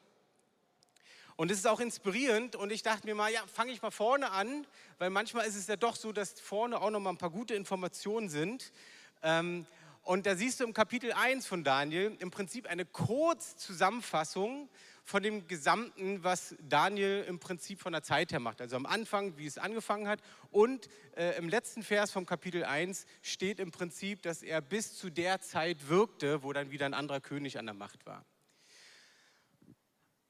Und 1.36 1.52
es 1.52 1.58
ist 1.58 1.66
auch 1.66 1.78
inspirierend 1.78 2.56
und 2.56 2.72
ich 2.72 2.82
dachte 2.82 3.06
mir 3.06 3.14
mal, 3.14 3.32
ja, 3.32 3.40
fange 3.46 3.70
ich 3.70 3.80
mal 3.80 3.92
vorne 3.92 4.32
an, 4.32 4.66
weil 4.98 5.10
manchmal 5.10 5.46
ist 5.46 5.54
es 5.54 5.68
ja 5.68 5.76
doch 5.76 5.94
so, 5.94 6.10
dass 6.10 6.40
vorne 6.40 6.80
auch 6.80 6.90
noch 6.90 6.98
mal 6.98 7.10
ein 7.10 7.16
paar 7.18 7.30
gute 7.30 7.54
Informationen 7.54 8.28
sind. 8.28 8.72
Ähm, 9.22 9.64
und 10.02 10.26
da 10.26 10.34
siehst 10.34 10.58
du 10.58 10.64
im 10.64 10.72
Kapitel 10.72 11.12
1 11.12 11.46
von 11.46 11.62
Daniel 11.62 12.16
im 12.18 12.32
Prinzip 12.32 12.66
eine 12.66 12.84
Kurzzusammenfassung 12.84 14.68
von 15.08 15.22
dem 15.22 15.48
Gesamten, 15.48 16.22
was 16.22 16.54
Daniel 16.60 17.24
im 17.26 17.38
Prinzip 17.38 17.80
von 17.80 17.94
der 17.94 18.02
Zeit 18.02 18.30
her 18.30 18.40
macht. 18.40 18.60
Also 18.60 18.76
am 18.76 18.84
Anfang, 18.84 19.38
wie 19.38 19.46
es 19.46 19.56
angefangen 19.56 20.06
hat. 20.06 20.20
Und 20.50 20.86
äh, 21.16 21.38
im 21.38 21.48
letzten 21.48 21.82
Vers 21.82 22.10
vom 22.10 22.26
Kapitel 22.26 22.62
1 22.62 23.06
steht 23.22 23.58
im 23.58 23.70
Prinzip, 23.70 24.20
dass 24.20 24.42
er 24.42 24.60
bis 24.60 24.98
zu 24.98 25.08
der 25.08 25.40
Zeit 25.40 25.88
wirkte, 25.88 26.42
wo 26.42 26.52
dann 26.52 26.70
wieder 26.70 26.84
ein 26.84 26.92
anderer 26.92 27.22
König 27.22 27.58
an 27.58 27.64
der 27.64 27.74
Macht 27.74 28.04
war. 28.04 28.22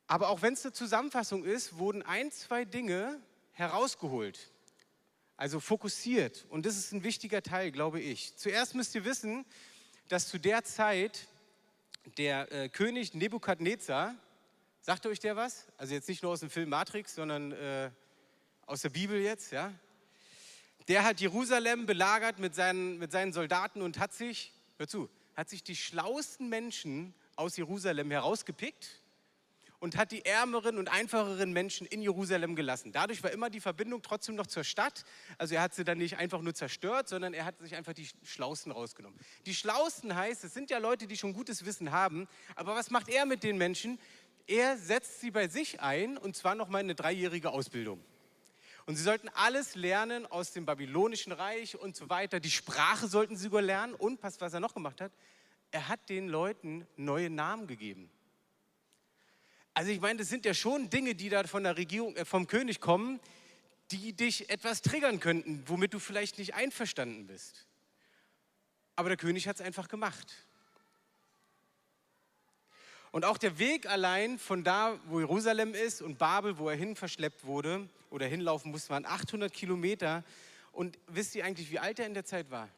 Aber 0.06 0.28
auch 0.28 0.42
wenn 0.42 0.52
es 0.52 0.64
eine 0.64 0.72
Zusammenfassung 0.72 1.44
ist, 1.44 1.78
wurden 1.78 2.02
ein, 2.02 2.30
zwei 2.30 2.64
Dinge 2.64 3.20
herausgeholt. 3.54 4.52
Also 5.36 5.58
fokussiert. 5.58 6.46
Und 6.50 6.66
das 6.66 6.76
ist 6.76 6.92
ein 6.92 7.02
wichtiger 7.02 7.42
Teil, 7.42 7.72
glaube 7.72 8.00
ich. 8.00 8.36
Zuerst 8.36 8.76
müsst 8.76 8.94
ihr 8.94 9.04
wissen, 9.04 9.44
dass 10.06 10.28
zu 10.28 10.38
der 10.38 10.62
Zeit 10.62 11.26
der 12.16 12.52
äh, 12.52 12.68
König 12.68 13.14
Nebukadnezar, 13.14 14.14
sagt 14.88 15.04
euch 15.04 15.20
der 15.20 15.36
was? 15.36 15.66
Also 15.76 15.92
jetzt 15.92 16.08
nicht 16.08 16.22
nur 16.22 16.32
aus 16.32 16.40
dem 16.40 16.48
Film 16.48 16.70
Matrix, 16.70 17.14
sondern 17.14 17.52
äh, 17.52 17.90
aus 18.64 18.80
der 18.80 18.88
Bibel 18.88 19.20
jetzt, 19.20 19.52
ja? 19.52 19.70
der 20.88 21.04
hat 21.04 21.20
Jerusalem 21.20 21.84
belagert 21.84 22.38
mit 22.38 22.54
seinen, 22.54 22.96
mit 22.96 23.12
seinen 23.12 23.34
Soldaten 23.34 23.82
und 23.82 23.98
hat 23.98 24.14
sich, 24.14 24.50
hör 24.78 24.88
zu, 24.88 25.10
hat 25.36 25.50
sich 25.50 25.62
die 25.62 25.76
schlauesten 25.76 26.48
Menschen 26.48 27.12
aus 27.36 27.58
Jerusalem 27.58 28.10
herausgepickt 28.10 29.02
und 29.78 29.98
hat 29.98 30.10
die 30.10 30.24
ärmeren 30.24 30.78
und 30.78 30.88
einfacheren 30.88 31.52
Menschen 31.52 31.86
in 31.86 32.00
Jerusalem 32.00 32.56
gelassen. 32.56 32.90
Dadurch 32.90 33.22
war 33.22 33.30
immer 33.30 33.50
die 33.50 33.60
Verbindung 33.60 34.00
trotzdem 34.00 34.36
noch 34.36 34.46
zur 34.46 34.64
Stadt. 34.64 35.04
Also 35.36 35.54
er 35.54 35.60
hat 35.60 35.74
sie 35.74 35.84
dann 35.84 35.98
nicht 35.98 36.16
einfach 36.16 36.40
nur 36.40 36.54
zerstört, 36.54 37.08
sondern 37.08 37.34
er 37.34 37.44
hat 37.44 37.58
sich 37.60 37.76
einfach 37.76 37.92
die 37.92 38.08
Schlausten 38.24 38.72
rausgenommen. 38.72 39.18
Die 39.44 39.54
Schlausten 39.54 40.14
heißt, 40.14 40.44
es 40.44 40.54
sind 40.54 40.70
ja 40.70 40.78
Leute, 40.78 41.06
die 41.06 41.18
schon 41.18 41.34
gutes 41.34 41.66
Wissen 41.66 41.92
haben. 41.92 42.26
Aber 42.56 42.74
was 42.74 42.90
macht 42.90 43.10
er 43.10 43.26
mit 43.26 43.42
den 43.42 43.58
Menschen? 43.58 44.00
Er 44.48 44.78
setzt 44.78 45.20
sie 45.20 45.30
bei 45.30 45.46
sich 45.46 45.80
ein 45.80 46.16
und 46.16 46.34
zwar 46.34 46.54
noch 46.54 46.68
mal 46.68 46.78
eine 46.78 46.94
dreijährige 46.94 47.50
Ausbildung. 47.50 48.02
Und 48.86 48.96
sie 48.96 49.02
sollten 49.02 49.28
alles 49.28 49.74
lernen 49.74 50.24
aus 50.24 50.52
dem 50.52 50.64
babylonischen 50.64 51.32
Reich 51.32 51.78
und 51.78 51.94
so 51.94 52.08
weiter. 52.08 52.40
Die 52.40 52.50
Sprache 52.50 53.06
sollten 53.08 53.36
sie 53.36 53.44
sogar 53.44 53.60
lernen. 53.60 53.92
Und 53.92 54.22
was 54.22 54.40
er 54.40 54.60
noch 54.60 54.72
gemacht 54.72 55.02
hat, 55.02 55.12
er 55.70 55.88
hat 55.88 56.08
den 56.08 56.28
Leuten 56.28 56.86
neue 56.96 57.28
Namen 57.28 57.66
gegeben. 57.66 58.08
Also 59.74 59.90
ich 59.90 60.00
meine, 60.00 60.18
das 60.18 60.30
sind 60.30 60.46
ja 60.46 60.54
schon 60.54 60.88
Dinge, 60.88 61.14
die 61.14 61.28
da 61.28 61.44
von 61.44 61.64
der 61.64 61.76
Regierung, 61.76 62.16
äh, 62.16 62.24
vom 62.24 62.46
König 62.46 62.80
kommen, 62.80 63.20
die 63.90 64.14
dich 64.14 64.48
etwas 64.48 64.80
triggern 64.80 65.20
könnten, 65.20 65.62
womit 65.66 65.92
du 65.92 65.98
vielleicht 65.98 66.38
nicht 66.38 66.54
einverstanden 66.54 67.26
bist. 67.26 67.66
Aber 68.96 69.10
der 69.10 69.18
König 69.18 69.46
hat 69.46 69.56
es 69.56 69.62
einfach 69.62 69.88
gemacht. 69.88 70.47
Und 73.10 73.24
auch 73.24 73.38
der 73.38 73.58
Weg 73.58 73.86
allein 73.86 74.38
von 74.38 74.64
da, 74.64 74.98
wo 75.06 75.18
Jerusalem 75.18 75.74
ist 75.74 76.02
und 76.02 76.18
Babel, 76.18 76.58
wo 76.58 76.68
er 76.68 76.76
hin 76.76 76.96
verschleppt 76.96 77.44
wurde 77.44 77.88
oder 78.10 78.26
hinlaufen 78.26 78.70
musste, 78.70 78.90
waren 78.90 79.06
800 79.06 79.52
Kilometer. 79.52 80.24
Und 80.72 80.98
wisst 81.06 81.34
ihr 81.34 81.44
eigentlich, 81.44 81.70
wie 81.70 81.78
alt 81.78 81.98
er 81.98 82.06
in 82.06 82.14
der 82.14 82.24
Zeit 82.24 82.50
war? 82.50 82.68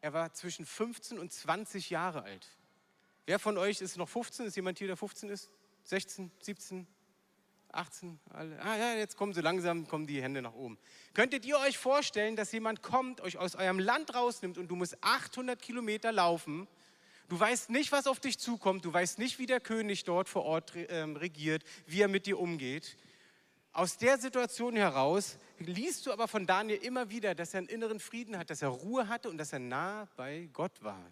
Er 0.00 0.12
war 0.12 0.32
zwischen 0.32 0.66
15 0.66 1.18
und 1.18 1.32
20 1.32 1.90
Jahre 1.90 2.22
alt. 2.22 2.48
Wer 3.26 3.38
von 3.38 3.56
euch 3.58 3.80
ist 3.80 3.96
noch 3.96 4.08
15? 4.08 4.46
Ist 4.46 4.56
jemand 4.56 4.78
hier, 4.78 4.88
der 4.88 4.96
15 4.96 5.28
ist? 5.30 5.50
16, 5.84 6.30
17, 6.40 6.86
18, 7.72 8.20
alle. 8.30 8.60
Ah 8.60 8.76
ja, 8.76 8.94
jetzt 8.94 9.16
kommen 9.16 9.32
so 9.32 9.40
langsam, 9.40 9.88
kommen 9.88 10.06
die 10.06 10.22
Hände 10.22 10.42
nach 10.42 10.54
oben. 10.54 10.78
Könntet 11.14 11.44
ihr 11.44 11.58
euch 11.58 11.78
vorstellen, 11.78 12.36
dass 12.36 12.52
jemand 12.52 12.82
kommt, 12.82 13.20
euch 13.20 13.38
aus 13.38 13.54
eurem 13.54 13.78
Land 13.78 14.14
rausnimmt 14.14 14.58
und 14.58 14.68
du 14.68 14.76
musst 14.76 14.96
800 15.02 15.60
Kilometer 15.60 16.12
laufen? 16.12 16.68
Du 17.32 17.40
weißt 17.40 17.70
nicht, 17.70 17.92
was 17.92 18.06
auf 18.06 18.20
dich 18.20 18.38
zukommt. 18.38 18.84
Du 18.84 18.92
weißt 18.92 19.18
nicht, 19.18 19.38
wie 19.38 19.46
der 19.46 19.58
König 19.58 20.04
dort 20.04 20.28
vor 20.28 20.44
Ort 20.44 20.74
ähm, 20.76 21.16
regiert, 21.16 21.64
wie 21.86 22.02
er 22.02 22.08
mit 22.08 22.26
dir 22.26 22.38
umgeht. 22.38 22.98
Aus 23.72 23.96
der 23.96 24.18
Situation 24.18 24.76
heraus 24.76 25.38
liest 25.58 26.04
du 26.04 26.12
aber 26.12 26.28
von 26.28 26.46
Daniel 26.46 26.76
immer 26.82 27.08
wieder, 27.08 27.34
dass 27.34 27.54
er 27.54 27.60
einen 27.60 27.68
inneren 27.68 28.00
Frieden 28.00 28.36
hat, 28.36 28.50
dass 28.50 28.60
er 28.60 28.68
Ruhe 28.68 29.08
hatte 29.08 29.30
und 29.30 29.38
dass 29.38 29.54
er 29.54 29.60
nah 29.60 30.06
bei 30.14 30.50
Gott 30.52 30.82
war. 30.82 31.10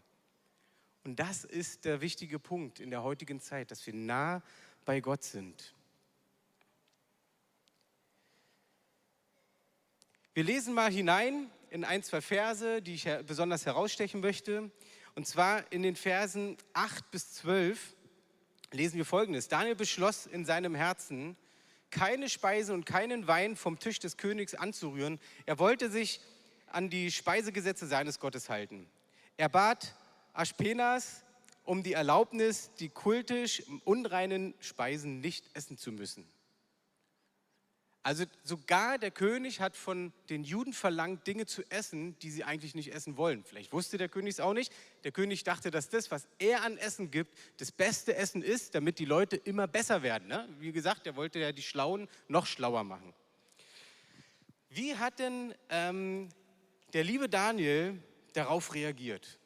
Und 1.04 1.18
das 1.18 1.44
ist 1.44 1.86
der 1.86 2.02
wichtige 2.02 2.38
Punkt 2.38 2.80
in 2.80 2.90
der 2.90 3.02
heutigen 3.02 3.40
Zeit, 3.40 3.70
dass 3.70 3.86
wir 3.86 3.94
nah 3.94 4.42
bei 4.84 5.00
Gott 5.00 5.24
sind. 5.24 5.74
Wir 10.34 10.44
lesen 10.44 10.74
mal 10.74 10.92
hinein 10.92 11.50
in 11.70 11.82
ein, 11.82 12.02
zwei 12.02 12.20
Verse, 12.20 12.82
die 12.82 12.96
ich 12.96 13.08
besonders 13.26 13.64
herausstechen 13.64 14.20
möchte. 14.20 14.70
Und 15.14 15.26
zwar 15.26 15.70
in 15.72 15.82
den 15.82 15.96
Versen 15.96 16.56
8 16.72 17.10
bis 17.10 17.32
12 17.34 17.94
lesen 18.72 18.96
wir 18.96 19.04
folgendes. 19.04 19.48
Daniel 19.48 19.74
beschloss 19.74 20.26
in 20.26 20.44
seinem 20.44 20.74
Herzen, 20.74 21.36
keine 21.90 22.28
Speise 22.28 22.72
und 22.72 22.86
keinen 22.86 23.26
Wein 23.26 23.56
vom 23.56 23.78
Tisch 23.78 23.98
des 23.98 24.16
Königs 24.16 24.54
anzurühren. 24.54 25.18
Er 25.46 25.58
wollte 25.58 25.90
sich 25.90 26.20
an 26.68 26.88
die 26.88 27.10
Speisegesetze 27.10 27.86
seines 27.86 28.20
Gottes 28.20 28.48
halten. 28.48 28.88
Er 29.36 29.48
bat 29.48 29.94
Aschpenas 30.32 31.24
um 31.64 31.82
die 31.82 31.92
Erlaubnis, 31.92 32.70
die 32.78 32.88
kultisch 32.88 33.62
unreinen 33.84 34.54
Speisen 34.60 35.20
nicht 35.20 35.44
essen 35.54 35.76
zu 35.76 35.92
müssen. 35.92 36.26
Also 38.02 38.24
sogar 38.44 38.98
der 38.98 39.10
König 39.10 39.60
hat 39.60 39.76
von 39.76 40.12
den 40.30 40.42
Juden 40.42 40.72
verlangt, 40.72 41.26
Dinge 41.26 41.44
zu 41.44 41.62
essen, 41.70 42.18
die 42.20 42.30
sie 42.30 42.44
eigentlich 42.44 42.74
nicht 42.74 42.94
essen 42.94 43.18
wollen. 43.18 43.44
Vielleicht 43.44 43.74
wusste 43.74 43.98
der 43.98 44.08
König 44.08 44.34
es 44.34 44.40
auch 44.40 44.54
nicht. 44.54 44.72
Der 45.04 45.12
König 45.12 45.44
dachte, 45.44 45.70
dass 45.70 45.90
das, 45.90 46.10
was 46.10 46.26
er 46.38 46.62
an 46.62 46.78
Essen 46.78 47.10
gibt, 47.10 47.36
das 47.58 47.70
beste 47.70 48.16
Essen 48.16 48.42
ist, 48.42 48.74
damit 48.74 48.98
die 48.98 49.04
Leute 49.04 49.36
immer 49.36 49.66
besser 49.66 50.02
werden. 50.02 50.28
Ne? 50.28 50.48
Wie 50.60 50.72
gesagt, 50.72 51.06
er 51.06 51.16
wollte 51.16 51.40
ja 51.40 51.52
die 51.52 51.62
Schlauen 51.62 52.08
noch 52.28 52.46
schlauer 52.46 52.84
machen. 52.84 53.12
Wie 54.70 54.96
hat 54.96 55.18
denn 55.18 55.54
ähm, 55.68 56.30
der 56.94 57.04
liebe 57.04 57.28
Daniel 57.28 58.02
darauf 58.32 58.72
reagiert? 58.72 59.39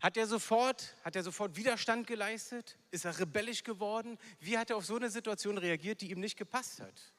Hat 0.00 0.16
er 0.16 0.26
sofort, 0.26 0.94
hat 1.04 1.16
er 1.16 1.24
sofort 1.24 1.56
Widerstand 1.56 2.06
geleistet? 2.06 2.76
Ist 2.90 3.04
er 3.04 3.18
rebellisch 3.18 3.64
geworden? 3.64 4.18
Wie 4.38 4.56
hat 4.56 4.70
er 4.70 4.76
auf 4.76 4.86
so 4.86 4.96
eine 4.96 5.10
Situation 5.10 5.58
reagiert, 5.58 6.00
die 6.00 6.10
ihm 6.10 6.20
nicht 6.20 6.38
gepasst 6.38 6.80
hat? 6.80 7.12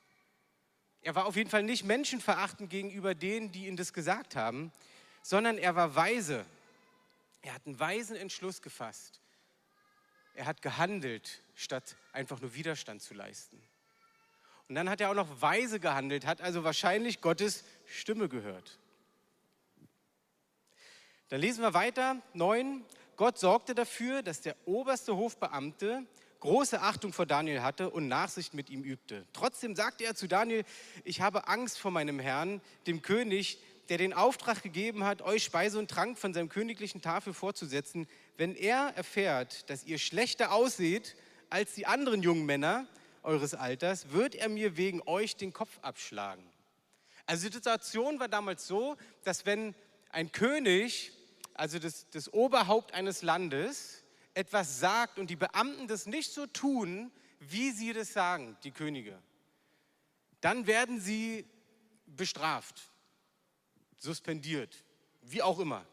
Er 1.01 1.15
war 1.15 1.25
auf 1.25 1.35
jeden 1.35 1.49
Fall 1.49 1.63
nicht 1.63 1.83
menschenverachtend 1.83 2.69
gegenüber 2.69 3.15
denen, 3.15 3.51
die 3.51 3.67
ihm 3.67 3.75
das 3.75 3.93
gesagt 3.93 4.35
haben, 4.35 4.71
sondern 5.21 5.57
er 5.57 5.75
war 5.75 5.95
weise. 5.95 6.45
Er 7.41 7.53
hat 7.53 7.65
einen 7.65 7.79
weisen 7.79 8.15
Entschluss 8.15 8.61
gefasst. 8.61 9.21
Er 10.33 10.45
hat 10.45 10.61
gehandelt, 10.61 11.41
statt 11.55 11.97
einfach 12.13 12.39
nur 12.39 12.53
Widerstand 12.53 13.01
zu 13.01 13.13
leisten. 13.13 13.61
Und 14.69 14.75
dann 14.75 14.89
hat 14.89 15.01
er 15.01 15.09
auch 15.09 15.15
noch 15.15 15.41
weise 15.41 15.79
gehandelt, 15.79 16.25
hat 16.25 16.41
also 16.41 16.63
wahrscheinlich 16.63 17.21
Gottes 17.21 17.63
Stimme 17.85 18.29
gehört. 18.29 18.79
Dann 21.29 21.41
lesen 21.41 21.61
wir 21.61 21.75
weiter, 21.75 22.17
9. 22.33 22.83
Gott 23.15 23.37
sorgte 23.37 23.75
dafür, 23.75 24.23
dass 24.23 24.41
der 24.41 24.55
oberste 24.65 25.15
Hofbeamte 25.15 26.03
große 26.39 26.81
Achtung 26.81 27.13
vor 27.13 27.27
Daniel 27.27 27.61
hatte 27.61 27.91
und 27.91 28.07
Nachsicht 28.07 28.55
mit 28.55 28.71
ihm 28.71 28.83
übte. 28.83 29.27
Trotzdem 29.31 29.75
sagte 29.75 30.05
er 30.05 30.15
zu 30.15 30.27
Daniel, 30.27 30.63
ich 31.03 31.21
habe 31.21 31.47
Angst 31.47 31.77
vor 31.77 31.91
meinem 31.91 32.17
Herrn, 32.17 32.61
dem 32.87 33.03
König, 33.03 33.59
der 33.89 33.99
den 33.99 34.13
Auftrag 34.13 34.63
gegeben 34.63 35.03
hat, 35.03 35.21
euch 35.21 35.43
Speise 35.43 35.77
und 35.77 35.91
Trank 35.91 36.17
von 36.17 36.33
seinem 36.33 36.49
königlichen 36.49 37.01
Tafel 37.01 37.33
vorzusetzen. 37.33 38.07
Wenn 38.37 38.55
er 38.55 38.93
erfährt, 38.95 39.69
dass 39.69 39.83
ihr 39.83 39.99
schlechter 39.99 40.51
ausseht 40.51 41.15
als 41.51 41.73
die 41.75 41.85
anderen 41.85 42.23
jungen 42.23 42.47
Männer 42.47 42.87
eures 43.21 43.53
Alters, 43.53 44.11
wird 44.13 44.33
er 44.33 44.49
mir 44.49 44.77
wegen 44.77 45.01
euch 45.05 45.35
den 45.35 45.53
Kopf 45.53 45.77
abschlagen. 45.83 46.43
Also 47.27 47.47
die 47.47 47.53
Situation 47.53 48.19
war 48.19 48.29
damals 48.29 48.65
so, 48.65 48.97
dass 49.23 49.45
wenn 49.45 49.75
ein 50.11 50.31
König 50.31 51.11
also 51.59 51.77
das, 51.77 52.09
das 52.09 52.31
Oberhaupt 52.31 52.93
eines 52.93 53.21
Landes, 53.21 54.03
etwas 54.33 54.79
sagt 54.79 55.19
und 55.19 55.29
die 55.29 55.35
Beamten 55.35 55.87
das 55.87 56.05
nicht 56.05 56.31
so 56.31 56.47
tun, 56.47 57.11
wie 57.39 57.71
sie 57.71 57.93
das 57.93 58.13
sagen, 58.13 58.57
die 58.63 58.71
Könige, 58.71 59.21
dann 60.41 60.67
werden 60.67 60.99
sie 61.01 61.45
bestraft, 62.05 62.91
suspendiert, 63.97 64.83
wie 65.21 65.41
auch 65.41 65.59
immer. 65.59 65.85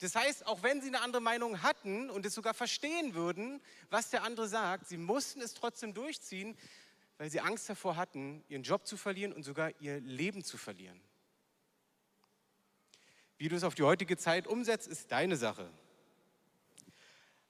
Das 0.00 0.14
heißt, 0.14 0.46
auch 0.46 0.62
wenn 0.62 0.80
sie 0.80 0.88
eine 0.88 1.00
andere 1.00 1.20
Meinung 1.20 1.62
hatten 1.62 2.08
und 2.10 2.24
es 2.24 2.34
sogar 2.34 2.54
verstehen 2.54 3.14
würden, 3.14 3.60
was 3.90 4.10
der 4.10 4.22
andere 4.22 4.46
sagt, 4.46 4.86
sie 4.86 4.96
mussten 4.96 5.40
es 5.40 5.54
trotzdem 5.54 5.92
durchziehen, 5.92 6.56
weil 7.16 7.30
sie 7.30 7.40
Angst 7.40 7.68
davor 7.68 7.96
hatten, 7.96 8.44
ihren 8.48 8.62
Job 8.62 8.86
zu 8.86 8.96
verlieren 8.96 9.32
und 9.32 9.42
sogar 9.42 9.72
ihr 9.80 10.00
Leben 10.00 10.44
zu 10.44 10.56
verlieren. 10.56 11.00
Wie 13.38 13.48
du 13.48 13.56
es 13.56 13.64
auf 13.64 13.74
die 13.74 13.84
heutige 13.84 14.16
Zeit 14.16 14.46
umsetzt, 14.46 14.88
ist 14.88 15.12
deine 15.12 15.36
Sache. 15.36 15.70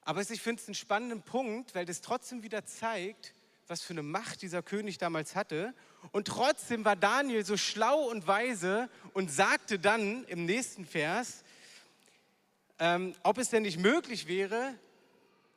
Aber 0.01 0.21
ich 0.21 0.41
finde 0.41 0.61
es 0.61 0.67
einen 0.67 0.75
spannenden 0.75 1.21
Punkt, 1.21 1.75
weil 1.75 1.85
das 1.85 2.01
trotzdem 2.01 2.43
wieder 2.43 2.65
zeigt, 2.65 3.33
was 3.67 3.81
für 3.81 3.93
eine 3.93 4.03
Macht 4.03 4.41
dieser 4.41 4.63
König 4.63 4.97
damals 4.97 5.35
hatte. 5.35 5.73
Und 6.11 6.27
trotzdem 6.27 6.85
war 6.85 6.95
Daniel 6.95 7.45
so 7.45 7.57
schlau 7.57 8.09
und 8.09 8.25
weise 8.25 8.89
und 9.13 9.31
sagte 9.31 9.77
dann 9.77 10.23
im 10.25 10.45
nächsten 10.45 10.85
Vers, 10.85 11.43
ähm, 12.79 13.13
ob 13.23 13.37
es 13.37 13.49
denn 13.49 13.63
nicht 13.63 13.77
möglich 13.77 14.27
wäre, 14.27 14.73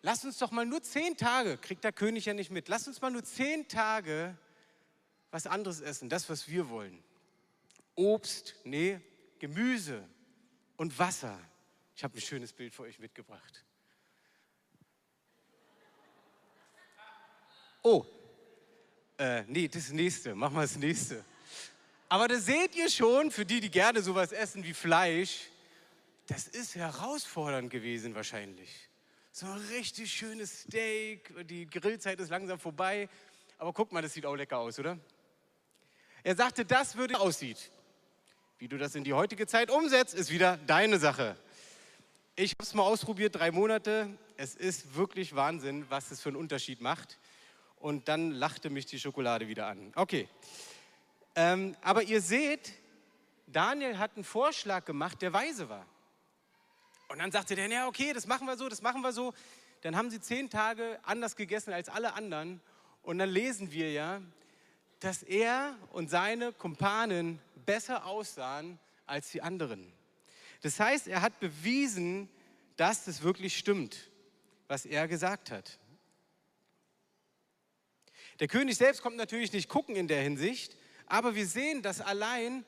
lass 0.03 0.25
uns 0.25 0.39
doch 0.39 0.51
mal 0.51 0.67
nur 0.67 0.83
zehn 0.83 1.17
Tage, 1.17 1.57
kriegt 1.57 1.85
der 1.85 1.93
König 1.93 2.27
ja 2.27 2.35
nicht 2.35 2.51
mit, 2.51 2.69
lass 2.69 2.87
uns 2.87 3.01
mal 3.01 3.11
nur 3.11 3.25
zehn 3.25 3.69
Tage 3.69 4.37
was 5.31 5.47
anderes 5.47 5.81
essen, 5.81 6.11
das, 6.11 6.29
was 6.29 6.49
wir 6.49 6.69
wollen. 6.69 7.03
Obst, 7.95 8.55
nee, 8.65 9.01
Gemüse, 9.39 10.05
und 10.83 10.99
Wasser. 10.99 11.39
Ich 11.95 12.03
habe 12.03 12.19
ein 12.19 12.21
schönes 12.21 12.53
Bild 12.53 12.75
für 12.75 12.83
euch 12.83 12.99
mitgebracht. 12.99 13.65
Oh, 17.85 18.05
äh, 19.17 19.45
nee, 19.45 19.69
das 19.69 19.91
nächste, 19.91 20.35
machen 20.35 20.57
wir 20.57 20.63
das 20.63 20.77
nächste. 20.77 21.25
Aber 22.09 22.27
da 22.27 22.37
seht 22.37 22.75
ihr 22.75 22.91
schon, 22.91 23.31
für 23.31 23.47
die, 23.47 23.61
die 23.61 23.71
gerne 23.71 24.03
sowas 24.03 24.33
essen 24.33 24.65
wie 24.65 24.75
Fleisch, 24.75 25.51
das 26.27 26.49
ist 26.49 26.75
herausfordernd 26.75 27.71
gewesen 27.71 28.17
wahrscheinlich. 28.17 28.91
So 29.31 29.47
ein 29.47 29.59
richtig 29.71 30.13
schönes 30.13 30.63
Steak, 30.63 31.33
die 31.47 31.67
Grillzeit 31.67 32.19
ist 32.19 32.31
langsam 32.31 32.59
vorbei. 32.59 33.09
Aber 33.57 33.73
guck 33.73 33.93
mal, 33.93 34.03
das 34.03 34.15
sieht 34.15 34.27
auch 34.27 34.35
lecker 34.35 34.59
aus, 34.59 34.81
oder? 34.81 34.99
Er 36.25 36.35
sagte, 36.35 36.65
das 36.65 36.97
würde 36.97 37.21
aussieht. 37.21 37.71
Wie 38.63 38.69
du 38.69 38.79
das 38.79 38.95
in 38.95 39.03
die 39.03 39.13
heutige 39.13 39.49
Zeit 39.49 39.73
umsetzt, 39.73 40.15
ist 40.15 40.31
wieder 40.31 40.57
deine 40.57 41.01
Sache. 41.01 41.37
Ich 42.37 42.53
habe 42.53 42.63
es 42.63 42.75
mal 42.75 42.85
ausprobiert, 42.85 43.35
drei 43.35 43.51
Monate. 43.51 44.09
Es 44.37 44.55
ist 44.55 44.95
wirklich 44.95 45.35
Wahnsinn, 45.35 45.85
was 45.89 46.13
es 46.13 46.21
für 46.21 46.29
einen 46.29 46.37
Unterschied 46.37 46.81
macht. 46.81 47.19
Und 47.81 48.07
dann 48.07 48.31
lachte 48.31 48.71
mich 48.71 48.87
die 48.87 49.01
Schokolade 49.01 49.49
wieder 49.49 49.67
an. 49.67 49.91
Okay. 49.97 50.29
Ähm, 51.35 51.77
aber 51.83 52.05
ihr 52.05 52.21
seht, 52.21 52.73
Daniel 53.49 53.99
hat 53.99 54.13
einen 54.15 54.23
Vorschlag 54.23 54.85
gemacht, 54.85 55.21
der 55.23 55.33
weise 55.33 55.69
war. 55.69 55.85
Und 57.09 57.19
dann 57.19 57.33
sagte 57.33 57.57
der, 57.57 57.67
ja, 57.67 57.89
okay, 57.89 58.13
das 58.13 58.29
machen 58.29 58.47
wir 58.47 58.57
so, 58.57 58.69
das 58.69 58.81
machen 58.81 59.03
wir 59.03 59.13
so. 59.13 59.35
Dann 59.81 59.97
haben 59.97 60.09
sie 60.09 60.21
zehn 60.21 60.49
Tage 60.49 61.01
anders 61.03 61.35
gegessen 61.35 61.73
als 61.73 61.89
alle 61.89 62.13
anderen. 62.13 62.61
Und 63.03 63.19
dann 63.19 63.29
lesen 63.29 63.73
wir 63.73 63.91
ja, 63.91 64.23
dass 65.01 65.25
er 65.25 65.75
und 65.91 66.11
seine 66.11 66.53
Kumpanen 66.53 67.41
besser 67.67 68.07
aussahen 68.07 68.79
als 69.07 69.31
die 69.31 69.43
anderen. 69.43 69.93
Das 70.63 70.79
heißt, 70.79 71.09
er 71.09 71.23
hat 71.23 71.41
bewiesen, 71.41 72.29
dass 72.77 73.07
es 73.07 73.23
wirklich 73.23 73.57
stimmt, 73.57 74.11
was 74.69 74.87
er 74.87 75.09
gesagt 75.09 75.51
hat. 75.51 75.79
Der 78.41 78.49
König 78.49 78.77
selbst 78.77 79.03
kommt 79.03 79.17
natürlich 79.17 79.53
nicht 79.53 79.69
gucken 79.69 79.95
in 79.95 80.09
der 80.09 80.23
Hinsicht, 80.23 80.77
aber 81.07 81.35
wir 81.35 81.47
sehen, 81.47 81.83
dass 81.83 82.01
allein 82.01 82.65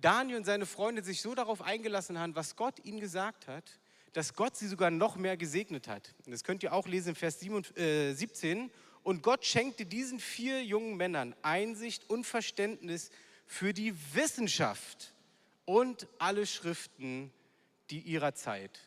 Daniel 0.00 0.36
und 0.36 0.44
seine 0.44 0.66
Freunde 0.66 1.02
sich 1.02 1.20
so 1.22 1.34
darauf 1.34 1.62
eingelassen 1.62 2.18
haben, 2.18 2.36
was 2.36 2.56
Gott 2.56 2.84
ihnen 2.84 3.00
gesagt 3.00 3.48
hat, 3.48 3.78
dass 4.12 4.34
Gott 4.34 4.56
sie 4.56 4.68
sogar 4.68 4.90
noch 4.90 5.16
mehr 5.16 5.36
gesegnet 5.36 5.88
hat. 5.88 6.14
Und 6.24 6.32
das 6.32 6.44
könnt 6.44 6.62
ihr 6.62 6.72
auch 6.72 6.86
lesen 6.86 7.10
in 7.10 7.14
Vers 7.16 7.40
17. 7.40 8.70
Und 9.02 9.22
Gott 9.22 9.44
schenkte 9.44 9.84
diesen 9.86 10.20
vier 10.20 10.62
jungen 10.62 10.96
Männern 10.96 11.34
Einsicht 11.42 12.08
und 12.08 12.24
Verständnis 12.24 13.10
für 13.54 13.72
die 13.72 13.94
Wissenschaft 14.14 15.14
und 15.64 16.08
alle 16.18 16.44
Schriften 16.44 17.32
die 17.88 18.00
ihrer 18.00 18.34
Zeit. 18.34 18.80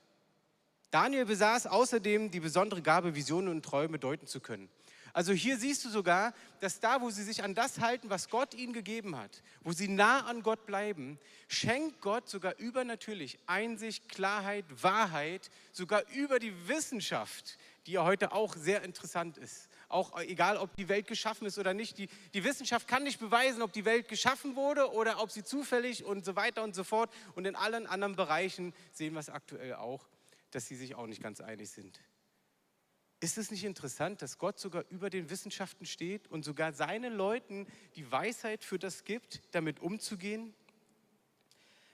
Daniel 0.92 1.26
besaß 1.26 1.68
außerdem 1.68 2.32
die 2.32 2.42
besondere 2.42 2.82
Gabe, 2.82 3.16
Visionen 3.16 3.48
und 3.48 3.64
Träume 3.64 3.98
deuten 3.98 4.28
zu 4.28 4.42
können. 4.42 4.68
Also 5.14 5.32
hier 5.32 5.58
siehst 5.58 5.86
du 5.86 5.90
sogar, 5.90 6.34
dass 6.60 6.82
da, 6.82 7.02
wo 7.02 7.10
sie 7.10 7.24
sich 7.24 7.44
an 7.44 7.56
das 7.56 7.80
halten, 7.80 8.10
was 8.10 8.28
Gott 8.28 8.54
ihnen 8.54 8.74
gegeben 8.74 9.16
hat, 9.16 9.42
wo 9.62 9.72
sie 9.72 9.88
nah 9.88 10.26
an 10.26 10.44
Gott 10.44 10.66
bleiben, 10.66 11.18
schenkt 11.48 12.02
Gott 12.02 12.28
sogar 12.28 12.58
übernatürlich 12.58 13.40
Einsicht, 13.48 14.10
Klarheit, 14.10 14.66
Wahrheit, 14.84 15.50
sogar 15.72 16.04
über 16.10 16.40
die 16.40 16.54
Wissenschaft, 16.68 17.58
die 17.86 17.94
ja 17.94 18.04
heute 18.04 18.34
auch 18.34 18.58
sehr 18.58 18.82
interessant 18.82 19.38
ist 19.38 19.70
auch 19.90 20.20
egal, 20.20 20.58
ob 20.58 20.76
die 20.76 20.90
Welt 20.90 21.08
geschaffen 21.08 21.48
ist 21.48 21.58
oder 21.58 21.74
nicht. 21.74 21.98
Die, 21.98 22.10
die 22.34 22.44
Wissenschaft 22.44 22.88
kann 22.88 23.04
nicht 23.04 23.20
beweisen, 23.20 23.62
ob 23.62 23.72
die 23.74 23.86
Welt 23.86 24.08
geschaffen 24.08 24.56
wurde 24.56 24.92
oder 24.92 25.22
ob 25.22 25.32
sie 25.32 25.44
zufällig 25.44 26.04
und 26.04 26.26
so 26.26 26.36
weiter 26.36 26.64
und 26.64 26.76
so 26.76 26.84
fort. 26.84 27.12
Und 27.36 27.46
in 27.46 27.56
allen 27.56 27.88
anderen 27.88 28.16
Bereichen 28.16 28.74
sehen 28.92 29.14
wir 29.14 29.20
es 29.20 29.30
aktuell 29.30 29.76
auch, 29.76 30.08
dass 30.52 30.68
sie 30.68 30.76
sich 30.76 30.96
auch 30.96 31.08
nicht 31.08 31.22
ganz 31.22 31.42
einig 31.42 31.70
sind. 31.70 32.00
Ist 33.20 33.38
es 33.40 33.50
nicht 33.50 33.64
interessant, 33.64 34.22
dass 34.22 34.38
Gott 34.38 34.60
sogar 34.60 34.86
über 34.90 35.10
den 35.10 35.30
Wissenschaften 35.32 35.88
steht 35.88 36.28
und 36.28 36.44
sogar 36.44 36.74
seinen 36.74 37.14
Leuten 37.14 37.66
die 37.96 38.12
Weisheit 38.12 38.64
für 38.64 38.78
das 38.78 39.06
gibt, 39.06 39.42
damit 39.56 39.80
umzugehen? 39.80 40.54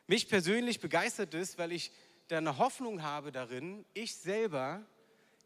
Mich 0.06 0.28
persönlich 0.28 0.82
begeistert 0.82 1.34
es, 1.34 1.58
weil 1.58 1.72
ich 1.72 1.92
da 2.28 2.40
eine 2.40 2.58
Hoffnung 2.58 3.04
habe 3.04 3.32
darin, 3.32 3.86
ich 3.94 4.16
selber 4.16 4.86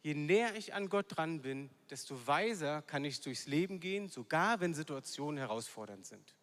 je 0.04 0.14
näher 0.14 0.56
ich 0.56 0.74
an 0.74 0.90
Gott 0.90 1.18
dran 1.18 1.42
bin, 1.42 1.70
desto 1.90 2.28
weiser 2.28 2.82
kann 2.82 3.06
ich 3.06 3.22
durchs 3.22 3.48
Leben 3.48 3.80
gehen, 3.80 4.10
sogar 4.10 4.60
wenn 4.60 4.74
Situationen 4.74 5.38
herausfordernd 5.38 6.06
sind. 6.06 6.36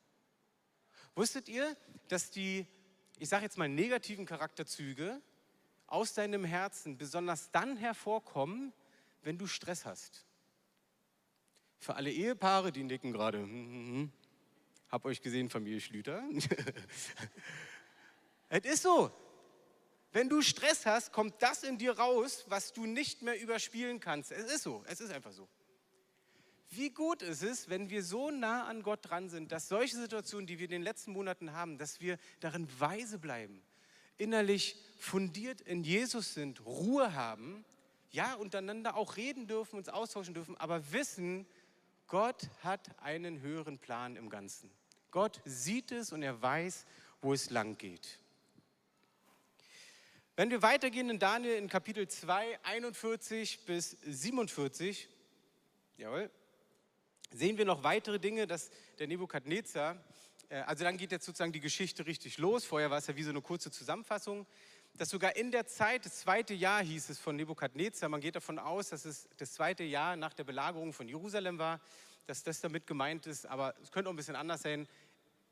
Wusstet 1.15 1.49
ihr, 1.49 1.77
dass 2.09 2.31
die, 2.31 2.67
ich 3.19 3.29
sage 3.29 3.45
jetzt 3.45 3.57
mal, 3.57 3.69
negativen 3.69 4.27
Charakterzüge 4.27 5.23
aus 5.87 6.15
deinem 6.15 6.45
Herzen 6.45 6.99
besonders 6.99 7.51
dann 7.53 7.77
hervorkommen, 7.77 8.73
wenn 9.23 9.39
du 9.39 9.47
Stress 9.47 9.85
hast? 9.85 10.27
Für 11.79 11.95
alle 11.95 12.11
Ehepaare, 12.11 12.73
die 12.73 12.83
nicken 12.83 13.13
gerade, 13.13 13.39
hm, 13.39 13.49
hm, 13.49 13.95
hm. 13.95 14.13
hab 14.89 15.05
euch 15.05 15.23
gesehen, 15.23 15.51
Familie 15.51 15.81
Schlüter. 15.81 16.25
es 18.49 18.65
ist 18.65 18.83
so, 18.83 19.13
wenn 20.15 20.29
du 20.29 20.43
Stress 20.43 20.87
hast, 20.87 21.13
kommt 21.13 21.43
das 21.43 21.65
in 21.65 21.77
dir 21.77 21.99
raus, 21.99 22.45
was 22.47 22.73
du 22.73 22.87
nicht 22.87 23.23
mehr 23.23 23.39
überspielen 23.41 23.99
kannst. 23.99 24.31
Es 24.31 24.51
ist 24.51 24.63
so, 24.63 24.85
es 24.87 25.01
ist 25.01 25.11
einfach 25.11 25.33
so. 25.33 25.49
Wie 26.71 26.91
gut 26.91 27.21
ist 27.21 27.43
es, 27.43 27.69
wenn 27.69 27.91
wir 27.91 28.05
so 28.05 28.31
nah 28.31 28.65
an 28.67 28.85
Gott 28.85 29.01
dran 29.03 29.29
sind, 29.29 29.51
dass 29.51 29.69
solche 29.69 29.97
Situationen, 29.97 30.47
die 30.47 30.61
wir 30.61 30.67
in 30.67 30.71
den 30.71 30.83
letzten 30.83 31.11
Monaten 31.11 31.53
haben, 31.53 31.79
dass 31.79 32.01
wir 32.01 32.17
darin 32.39 32.69
weise 32.79 33.19
bleiben, 33.19 33.61
innerlich 34.17 34.77
fundiert 34.99 35.61
in 35.61 35.83
Jesus 35.83 36.33
sind, 36.33 36.65
Ruhe 36.65 37.15
haben, 37.15 37.65
ja, 38.13 38.35
untereinander 38.35 38.95
auch 38.95 39.17
reden 39.17 39.49
dürfen, 39.49 39.79
uns 39.79 39.89
austauschen 39.89 40.33
dürfen, 40.33 40.57
aber 40.59 40.93
wissen, 40.93 41.45
Gott 42.07 42.49
hat 42.63 43.03
einen 43.03 43.41
höheren 43.41 43.81
Plan 43.81 44.15
im 44.15 44.31
Ganzen. 44.31 44.71
Gott 45.11 45.41
sieht 45.45 45.91
es 45.91 46.13
und 46.13 46.23
er 46.23 46.41
weiß, 46.41 46.87
wo 47.21 47.33
es 47.33 47.51
lang 47.51 47.77
geht. 47.79 48.21
Wenn 50.37 50.51
wir 50.51 50.63
weitergehen 50.63 51.11
in 51.11 51.21
Daniel 51.21 51.55
in 51.55 51.69
Kapitel 51.69 52.09
2, 52.09 52.59
41 52.65 53.67
bis 53.67 53.97
47, 54.03 55.09
jawohl, 55.97 56.29
sehen 57.31 57.57
wir 57.57 57.65
noch 57.65 57.85
weitere 57.85 58.19
Dinge, 58.19 58.49
dass 58.49 58.73
der 58.99 59.07
Nebukadnezar, 59.07 59.97
äh, 60.49 60.57
also 60.63 60.83
dann 60.83 60.97
geht 60.97 61.13
jetzt 61.13 61.25
sozusagen 61.25 61.53
die 61.53 61.61
Geschichte 61.61 62.05
richtig 62.07 62.39
los. 62.39 62.65
Vorher 62.65 62.91
war 62.91 62.99
es 62.99 63.07
ja 63.07 63.15
wie 63.15 63.23
so 63.23 63.31
eine 63.31 63.43
kurze 63.43 63.71
Zusammenfassung, 63.71 64.45
dass 64.95 65.11
sogar 65.11 65.37
in 65.37 65.53
der 65.53 65.69
Zeit, 65.69 66.05
das 66.05 66.19
zweite 66.19 66.53
Jahr 66.53 66.83
hieß 66.83 67.11
es 67.11 67.21
von 67.21 67.37
Nebukadnezar, 67.37 68.09
man 68.09 68.21
geht 68.21 68.35
davon 68.35 68.59
aus, 68.59 68.89
dass 68.89 69.05
es 69.05 69.29
das 69.37 69.53
zweite 69.53 69.85
Jahr 69.85 70.17
nach 70.17 70.35
der 70.35 70.43
Belagerung 70.43 70.93
von 70.93 71.07
Jerusalem 71.07 71.59
war, 71.59 71.81
dass 72.27 72.43
das 72.43 72.61
damit 72.61 72.89
gemeint 72.89 73.29
ist, 73.29 73.47
aber 73.47 73.77
es 73.81 73.93
könnte 73.93 74.09
auch 74.09 74.13
ein 74.13 74.17
bisschen 74.17 74.35
anders 74.35 74.63
sein. 74.63 74.89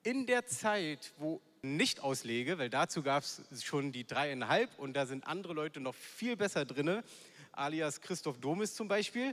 In 0.02 0.26
der 0.26 0.44
Zeit, 0.46 1.12
wo 1.18 1.40
nicht 1.64 2.00
auslege, 2.00 2.58
weil 2.58 2.70
dazu 2.70 3.04
gab 3.04 3.22
es 3.22 3.40
schon 3.62 3.92
die 3.92 4.04
dreieinhalb 4.04 4.76
und 4.80 4.94
da 4.94 5.06
sind 5.06 5.24
andere 5.28 5.52
Leute 5.52 5.78
noch 5.78 5.94
viel 5.94 6.36
besser 6.36 6.64
drin, 6.64 7.04
alias 7.52 8.00
Christoph 8.00 8.38
Domis 8.38 8.74
zum 8.74 8.88
Beispiel, 8.88 9.32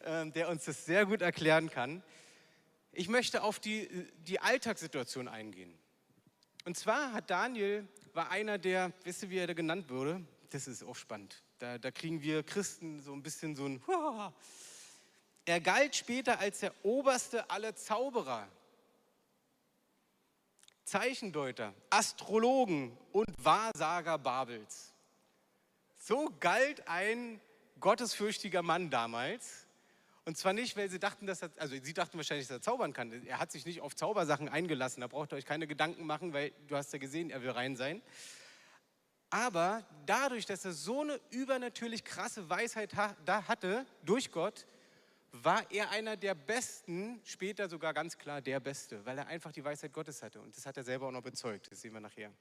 äh, 0.00 0.30
der 0.30 0.50
uns 0.50 0.66
das 0.66 0.84
sehr 0.84 1.06
gut 1.06 1.22
erklären 1.22 1.70
kann. 1.70 2.02
Ich 2.92 3.08
möchte 3.08 3.42
auf 3.42 3.60
die, 3.60 3.88
die 4.26 4.40
Alltagssituation 4.40 5.26
eingehen. 5.26 5.72
Und 6.66 6.76
zwar 6.76 7.14
hat 7.14 7.30
Daniel, 7.30 7.88
war 8.12 8.30
einer 8.30 8.58
der, 8.58 8.92
wisst 9.04 9.22
ihr, 9.22 9.30
wie 9.30 9.38
er 9.38 9.46
da 9.46 9.54
genannt 9.54 9.88
wurde? 9.88 10.20
Das 10.50 10.68
ist 10.68 10.82
auch 10.82 10.96
spannend. 10.96 11.42
Da, 11.60 11.78
da 11.78 11.90
kriegen 11.90 12.20
wir 12.20 12.42
Christen 12.42 13.00
so 13.00 13.14
ein 13.14 13.22
bisschen 13.22 13.56
so 13.56 13.64
ein... 13.64 13.82
Er 15.46 15.58
galt 15.58 15.96
später 15.96 16.38
als 16.38 16.60
der 16.60 16.72
oberste 16.84 17.48
aller 17.50 17.74
Zauberer 17.74 18.46
Zeichendeuter, 20.90 21.72
Astrologen 21.88 22.98
und 23.12 23.28
Wahrsager 23.38 24.18
Babels. 24.18 24.92
So 25.98 26.34
galt 26.40 26.88
ein 26.88 27.40
gottesfürchtiger 27.78 28.62
Mann 28.62 28.90
damals. 28.90 29.68
Und 30.24 30.36
zwar 30.36 30.52
nicht, 30.52 30.76
weil 30.76 30.90
sie 30.90 30.98
dachten, 30.98 31.28
dass 31.28 31.42
er, 31.42 31.50
also 31.58 31.76
sie 31.80 31.94
dachten 31.94 32.16
wahrscheinlich, 32.16 32.48
dass 32.48 32.56
er 32.56 32.62
zaubern 32.62 32.92
kann. 32.92 33.24
Er 33.24 33.38
hat 33.38 33.52
sich 33.52 33.66
nicht 33.66 33.82
auf 33.82 33.94
Zaubersachen 33.94 34.48
eingelassen. 34.48 35.00
Da 35.00 35.06
braucht 35.06 35.32
ihr 35.32 35.36
euch 35.36 35.46
keine 35.46 35.68
Gedanken 35.68 36.06
machen, 36.06 36.32
weil 36.32 36.50
du 36.66 36.74
hast 36.74 36.92
ja 36.92 36.98
gesehen, 36.98 37.30
er 37.30 37.40
will 37.42 37.50
rein 37.50 37.76
sein. 37.76 38.02
Aber 39.30 39.86
dadurch, 40.06 40.44
dass 40.44 40.64
er 40.64 40.72
so 40.72 41.02
eine 41.02 41.20
übernatürlich 41.30 42.02
krasse 42.02 42.50
Weisheit 42.50 42.94
da 43.24 43.46
hatte, 43.46 43.86
durch 44.02 44.32
Gott, 44.32 44.66
war 45.32 45.70
er 45.70 45.90
einer 45.90 46.16
der 46.16 46.34
Besten, 46.34 47.20
später 47.24 47.68
sogar 47.68 47.94
ganz 47.94 48.18
klar 48.18 48.40
der 48.40 48.60
Beste, 48.60 49.04
weil 49.06 49.18
er 49.18 49.26
einfach 49.28 49.52
die 49.52 49.64
Weisheit 49.64 49.92
Gottes 49.92 50.22
hatte. 50.22 50.40
Und 50.40 50.56
das 50.56 50.66
hat 50.66 50.76
er 50.76 50.82
selber 50.82 51.06
auch 51.06 51.12
noch 51.12 51.22
bezeugt. 51.22 51.70
Das 51.70 51.80
sehen 51.80 51.92
wir 51.92 52.00
nachher. 52.00 52.32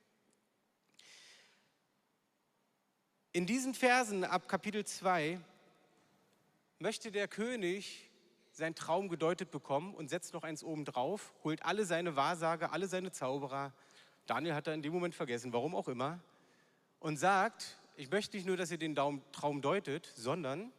In 3.31 3.45
diesen 3.45 3.75
Versen 3.75 4.23
ab 4.23 4.47
Kapitel 4.47 4.83
2 4.83 5.39
möchte 6.79 7.11
der 7.11 7.27
König 7.27 8.09
seinen 8.51 8.73
Traum 8.73 9.07
gedeutet 9.07 9.51
bekommen 9.51 9.93
und 9.93 10.09
setzt 10.09 10.33
noch 10.33 10.43
eins 10.43 10.63
oben 10.63 10.83
drauf, 10.83 11.33
holt 11.43 11.63
alle 11.63 11.85
seine 11.85 12.15
Wahrsager, 12.15 12.73
alle 12.73 12.87
seine 12.87 13.11
Zauberer. 13.11 13.73
Daniel 14.25 14.55
hat 14.55 14.67
er 14.67 14.73
in 14.73 14.81
dem 14.81 14.93
Moment 14.93 15.13
vergessen, 15.13 15.53
warum 15.53 15.75
auch 15.75 15.87
immer, 15.87 16.19
und 16.99 17.17
sagt, 17.17 17.77
ich 17.95 18.09
möchte 18.09 18.35
nicht 18.35 18.45
nur, 18.45 18.57
dass 18.57 18.71
ihr 18.71 18.77
den 18.77 18.95
Traum 18.95 19.61
deutet, 19.61 20.11
sondern 20.15 20.73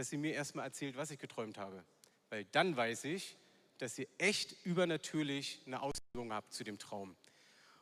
dass 0.00 0.08
sie 0.08 0.16
mir 0.16 0.32
erstmal 0.32 0.64
erzählt, 0.64 0.96
was 0.96 1.10
ich 1.10 1.18
geträumt 1.18 1.58
habe. 1.58 1.84
Weil 2.30 2.46
dann 2.46 2.74
weiß 2.74 3.04
ich, 3.04 3.36
dass 3.76 3.98
ihr 3.98 4.06
echt 4.16 4.56
übernatürlich 4.64 5.60
eine 5.66 5.82
Auslegung 5.82 6.32
habt 6.32 6.54
zu 6.54 6.64
dem 6.64 6.78
Traum. 6.78 7.14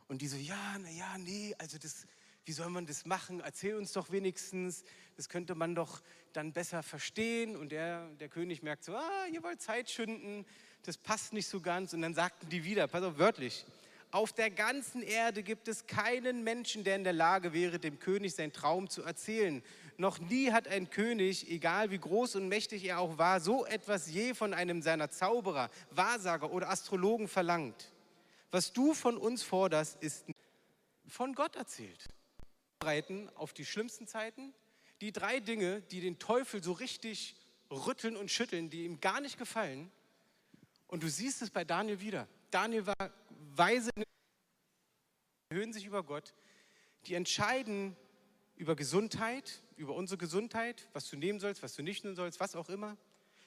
Und 0.08 0.20
die 0.20 0.26
so, 0.26 0.36
ja, 0.36 0.76
na 0.80 0.90
ja, 0.90 1.16
nee, 1.16 1.54
also 1.58 1.78
das, 1.78 2.08
wie 2.44 2.50
soll 2.50 2.70
man 2.70 2.86
das 2.86 3.06
machen? 3.06 3.38
Erzähl 3.38 3.76
uns 3.76 3.92
doch 3.92 4.10
wenigstens, 4.10 4.82
das 5.16 5.28
könnte 5.28 5.54
man 5.54 5.76
doch 5.76 6.02
dann 6.32 6.52
besser 6.52 6.82
verstehen. 6.82 7.54
Und 7.54 7.70
der, 7.70 8.08
der 8.14 8.28
König 8.28 8.64
merkt 8.64 8.82
so, 8.82 8.96
ah, 8.96 9.26
ihr 9.32 9.44
wollt 9.44 9.62
Zeit 9.62 9.88
schinden, 9.88 10.44
das 10.82 10.98
passt 10.98 11.32
nicht 11.32 11.46
so 11.46 11.60
ganz. 11.60 11.92
Und 11.92 12.02
dann 12.02 12.14
sagten 12.14 12.48
die 12.48 12.64
wieder, 12.64 12.88
pass 12.88 13.04
auf, 13.04 13.18
wörtlich, 13.18 13.64
Auf 14.10 14.32
der 14.32 14.50
ganzen 14.50 15.02
Erde 15.02 15.42
gibt 15.42 15.68
es 15.68 15.86
keinen 15.86 16.42
Menschen, 16.42 16.82
der 16.82 16.96
in 16.96 17.04
der 17.04 17.12
Lage 17.12 17.52
wäre, 17.52 17.78
dem 17.78 17.98
König 17.98 18.34
seinen 18.34 18.54
Traum 18.54 18.88
zu 18.88 19.02
erzählen. 19.02 19.62
Noch 19.98 20.18
nie 20.18 20.50
hat 20.50 20.66
ein 20.66 20.88
König, 20.88 21.50
egal 21.50 21.90
wie 21.90 21.98
groß 21.98 22.36
und 22.36 22.48
mächtig 22.48 22.84
er 22.84 23.00
auch 23.00 23.18
war, 23.18 23.40
so 23.40 23.66
etwas 23.66 24.10
je 24.10 24.32
von 24.32 24.54
einem 24.54 24.80
seiner 24.80 25.10
Zauberer, 25.10 25.70
Wahrsager 25.90 26.50
oder 26.52 26.70
Astrologen 26.70 27.28
verlangt. 27.28 27.92
Was 28.50 28.72
du 28.72 28.94
von 28.94 29.18
uns 29.18 29.42
forderst, 29.42 30.02
ist 30.02 30.24
von 31.06 31.34
Gott 31.34 31.56
erzählt. 31.56 32.08
Bereiten 32.78 33.28
auf 33.34 33.52
die 33.52 33.66
schlimmsten 33.66 34.06
Zeiten, 34.06 34.54
die 35.02 35.12
drei 35.12 35.40
Dinge, 35.40 35.82
die 35.90 36.00
den 36.00 36.18
Teufel 36.18 36.62
so 36.62 36.72
richtig 36.72 37.36
rütteln 37.70 38.16
und 38.16 38.30
schütteln, 38.30 38.70
die 38.70 38.84
ihm 38.84 39.00
gar 39.00 39.20
nicht 39.20 39.36
gefallen. 39.36 39.90
Und 40.86 41.02
du 41.02 41.10
siehst 41.10 41.42
es 41.42 41.50
bei 41.50 41.64
Daniel 41.64 42.00
wieder. 42.00 42.26
Daniel 42.50 42.86
war 42.86 43.10
weise, 43.58 43.90
erhöhen 45.50 45.72
sich 45.72 45.86
über 45.86 46.02
Gott, 46.02 46.34
die 47.06 47.14
entscheiden 47.14 47.96
über 48.56 48.76
Gesundheit, 48.76 49.62
über 49.76 49.94
unsere 49.94 50.18
Gesundheit, 50.18 50.88
was 50.92 51.08
du 51.08 51.16
nehmen 51.16 51.40
sollst, 51.40 51.62
was 51.62 51.74
du 51.74 51.82
nicht 51.82 52.04
nehmen 52.04 52.16
sollst, 52.16 52.40
was 52.40 52.56
auch 52.56 52.68
immer. 52.68 52.96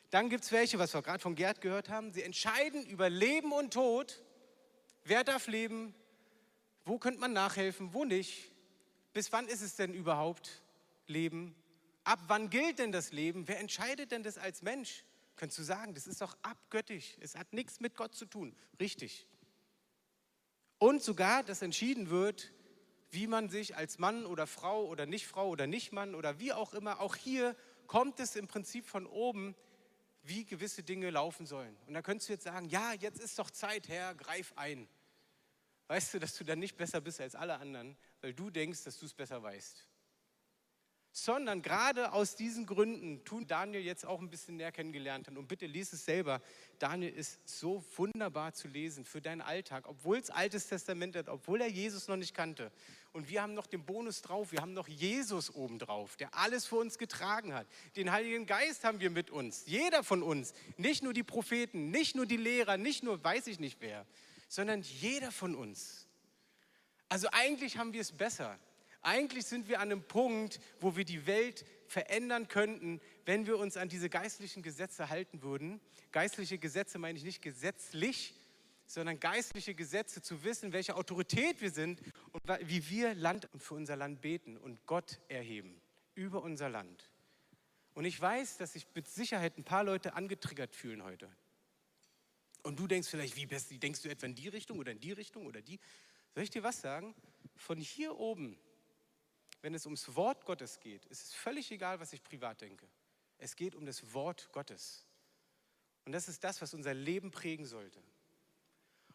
Dann 0.10 0.30
gibt 0.30 0.43
es 0.43 0.52
welche, 0.52 0.80
was 0.80 0.93
wir 0.93 1.02
gerade 1.02 1.19
von 1.19 1.36
Gerd 1.36 1.62
gehört 1.62 1.89
haben, 1.89 2.12
sie 2.12 2.24
entscheiden 2.24 2.86
über 2.86 3.10
Leben 3.10 3.52
und 3.52 3.74
Tod. 3.74 4.21
Wer 5.04 5.24
darf 5.24 5.47
leben? 5.47 5.95
Wo 6.86 6.97
könnte 6.97 7.19
man 7.19 7.34
nachhelfen? 7.34 7.93
Wo 7.93 8.06
nicht? 8.06 8.52
Bis 9.13 9.32
wann 9.32 9.47
ist 9.47 9.62
es 9.62 9.76
denn 9.76 9.93
überhaupt 9.93 10.62
Leben? 11.08 11.56
Ab 12.04 12.19
wann 12.28 12.50
gilt 12.50 12.80
denn 12.80 12.91
das 12.91 13.12
Leben? 13.12 13.47
Wer 13.47 13.60
entscheidet 13.60 14.12
denn 14.12 14.24
das 14.24 14.38
als 14.38 14.62
Mensch? 14.62 15.04
Könntest 15.36 15.60
du 15.60 15.63
sagen, 15.63 15.93
das 15.93 16.08
ist 16.08 16.21
doch 16.21 16.36
abgöttisch. 16.41 17.15
Es 17.19 17.36
hat 17.36 17.54
nichts 17.54 17.80
mit 17.80 17.95
Gott 17.95 18.15
zu 18.15 18.26
tun. 18.26 18.56
Richtig. 18.80 19.28
Und 20.82 21.04
sogar, 21.04 21.44
dass 21.44 21.62
entschieden 21.62 22.10
wird, 22.10 22.52
wie 23.12 23.28
man 23.28 23.50
sich 23.50 23.78
als 23.78 24.00
Mann 24.00 24.26
oder 24.26 24.48
Frau 24.48 24.88
oder 24.88 25.06
Nicht-Frau 25.06 25.48
oder 25.48 25.67
Nicht-Mann 25.67 26.15
oder 26.15 26.39
wie 26.39 26.54
auch 26.54 26.74
immer, 26.74 27.02
auch 27.02 27.15
hier 27.15 27.56
kommt 27.86 28.20
es 28.20 28.36
im 28.36 28.48
Prinzip 28.48 28.88
von 28.88 29.06
oben, 29.06 29.54
wie 30.24 30.44
gewisse 30.44 30.82
Dinge 30.82 31.12
laufen 31.12 31.46
sollen. 31.46 31.78
Und 31.86 31.94
da 31.94 32.02
könntest 32.02 32.30
du 32.30 32.34
jetzt 32.34 32.46
sagen, 32.46 32.67
ja, 32.67 32.94
jetzt 32.94 33.20
ist 33.20 33.38
doch 33.38 33.52
Zeit, 33.52 33.89
Herr, 33.89 34.15
greif 34.15 34.54
ein. 34.56 34.88
Weißt 35.86 36.15
du, 36.15 36.20
dass 36.20 36.36
du 36.36 36.44
dann 36.44 36.58
nicht 36.58 36.78
besser 36.78 37.00
bist 37.00 37.22
als 37.22 37.36
alle 37.36 37.60
anderen, 37.60 37.96
weil 38.22 38.34
du 38.34 38.50
denkst, 38.50 38.84
dass 38.84 38.98
du 38.98 39.06
es 39.06 39.13
besser 39.13 39.44
weißt 39.44 39.86
sondern 41.13 41.62
gerade 41.62 42.13
aus 42.13 42.36
diesen 42.36 42.65
Gründen 42.65 43.24
tun 43.26 43.45
Daniel 43.45 43.82
jetzt 43.82 44.06
auch 44.06 44.21
ein 44.21 44.30
bisschen 44.30 44.58
näher 44.58 44.71
kennengelernt 44.71 45.28
hat. 45.28 45.36
Und 45.36 45.47
bitte 45.47 45.65
lies 45.65 45.91
es 45.91 46.06
selber. 46.06 46.41
Daniel 46.80 47.13
ist 47.13 47.39
so 47.47 47.84
wunderbar 47.97 48.54
zu 48.54 48.69
lesen 48.69 49.04
für 49.04 49.21
deinen 49.21 49.41
Alltag, 49.41 49.86
obwohl 49.88 50.17
es 50.17 50.30
Altes 50.30 50.67
Testament 50.67 51.15
hat, 51.15 51.28
obwohl 51.28 51.62
er 51.62 51.67
Jesus 51.67 52.08
noch 52.08 52.15
nicht 52.15 52.34
kannte. 52.34 52.71
Und 53.12 53.30
wir 53.30 53.41
haben 53.41 53.54
noch 53.54 53.67
den 53.67 53.86
Bonus 53.86 54.21
drauf, 54.21 54.54
wir 54.54 54.62
haben 54.62 54.74
noch 54.74 54.88
Jesus 54.88 55.54
obendrauf, 55.54 56.15
der 56.15 56.34
alles 56.34 56.65
für 56.65 56.78
uns 56.78 56.97
getragen 56.97 57.54
hat. 57.54 57.67
Den 57.97 58.12
Heiligen 58.12 58.45
Geist 58.45 58.86
haben 58.86 59.02
wir 59.02 59.10
mit 59.10 59.30
uns, 59.30 59.65
jeder 59.65 60.04
von 60.04 60.24
uns, 60.24 60.54
nicht 60.78 61.04
nur 61.04 61.12
die 61.12 61.24
Propheten, 61.24 61.91
nicht 61.91 62.15
nur 62.15 62.26
die 62.26 62.38
Lehrer, 62.38 62.78
nicht 62.78 63.04
nur 63.04 63.21
weiß 63.21 63.47
ich 63.47 63.60
nicht 63.60 63.82
wer, 63.82 64.06
sondern 64.47 64.82
jeder 64.82 65.32
von 65.32 65.56
uns. 65.56 66.08
Also 67.10 67.28
eigentlich 67.34 67.78
haben 67.78 67.91
wir 67.91 68.00
es 68.00 68.13
besser. 68.13 68.58
Eigentlich 69.02 69.46
sind 69.46 69.68
wir 69.68 69.80
an 69.80 69.92
einem 69.92 70.04
Punkt, 70.04 70.60
wo 70.80 70.96
wir 70.96 71.06
die 71.06 71.26
Welt 71.26 71.66
verändern 71.88 72.48
könnten, 72.48 73.02
wenn 73.26 73.48
wir 73.48 73.58
uns 73.58 73.76
an 73.76 73.90
diese 73.90 74.10
geistlichen 74.10 74.62
Gesetze 74.62 75.10
halten 75.10 75.42
würden. 75.42 75.82
Geistliche 76.12 76.60
Gesetze 76.60 77.00
meine 77.00 77.18
ich 77.18 77.24
nicht 77.24 77.42
gesetzlich, 77.42 78.36
sondern 78.86 79.20
geistliche 79.20 79.74
Gesetze 79.74 80.22
zu 80.22 80.44
wissen, 80.44 80.74
welche 80.74 80.96
Autorität 80.96 81.62
wir 81.62 81.72
sind 81.72 82.02
und 82.32 82.44
wie 82.64 82.90
wir 82.90 83.16
Land 83.16 83.50
für 83.58 83.74
unser 83.74 83.96
Land 83.96 84.22
beten 84.22 84.58
und 84.58 84.86
Gott 84.86 85.20
erheben 85.30 85.82
über 86.14 86.44
unser 86.44 86.70
Land. 86.70 87.10
Und 87.94 88.06
ich 88.06 88.20
weiß, 88.20 88.58
dass 88.58 88.74
sich 88.74 88.86
mit 88.94 89.08
Sicherheit 89.08 89.58
ein 89.58 89.64
paar 89.64 89.84
Leute 89.84 90.14
angetriggert 90.14 90.76
fühlen 90.76 91.04
heute. 91.04 91.30
Und 92.64 92.80
du 92.80 92.88
denkst 92.88 93.08
vielleicht, 93.08 93.36
wie 93.36 93.48
best, 93.48 93.72
denkst 93.82 94.02
du 94.02 94.10
etwa 94.10 94.28
in 94.28 94.36
die 94.36 94.48
Richtung 94.48 94.78
oder 94.78 94.92
in 94.92 95.00
die 95.00 95.12
Richtung 95.12 95.48
oder 95.48 95.62
die? 95.62 95.80
Soll 96.36 96.44
ich 96.44 96.52
dir 96.52 96.64
was 96.64 96.80
sagen? 96.82 97.16
Von 97.56 97.80
hier 97.80 98.18
oben 98.18 98.58
wenn 99.62 99.74
es 99.74 99.86
ums 99.86 100.15
Wort 100.15 100.45
Gottes 100.45 100.80
geht, 100.80 101.06
ist 101.06 101.24
es 101.24 101.34
völlig 101.34 101.71
egal, 101.71 102.00
was 102.00 102.13
ich 102.13 102.24
privat 102.24 102.62
denke. 102.62 102.88
Es 103.38 103.56
geht 103.56 103.76
um 103.76 103.86
das 103.86 104.13
Wort 104.13 104.52
Gottes. 104.52 105.06
Und 106.06 106.13
das 106.13 106.28
ist 106.28 106.43
das, 106.43 106.62
was 106.62 106.74
unser 106.74 106.93
Leben 106.93 107.32
prägen 107.32 107.65
sollte. 107.65 108.02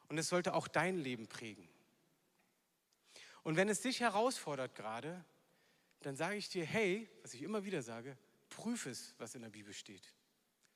Und 0.08 0.18
es 0.18 0.28
sollte 0.28 0.54
auch 0.54 0.68
dein 0.68 0.98
Leben 0.98 1.26
prägen. 1.26 1.68
Und 3.42 3.56
wenn 3.56 3.68
es 3.68 3.80
dich 3.80 4.00
herausfordert 4.00 4.74
gerade, 4.74 5.24
dann 6.00 6.16
sage 6.16 6.36
ich 6.36 6.48
dir, 6.48 6.64
hey, 6.64 7.08
was 7.22 7.34
ich 7.34 7.42
immer 7.42 7.64
wieder 7.64 7.82
sage, 7.82 8.16
prüfe 8.48 8.90
es, 8.90 9.14
was 9.18 9.34
in 9.34 9.42
der 9.42 9.50
Bibel 9.50 9.72
steht. 9.72 10.14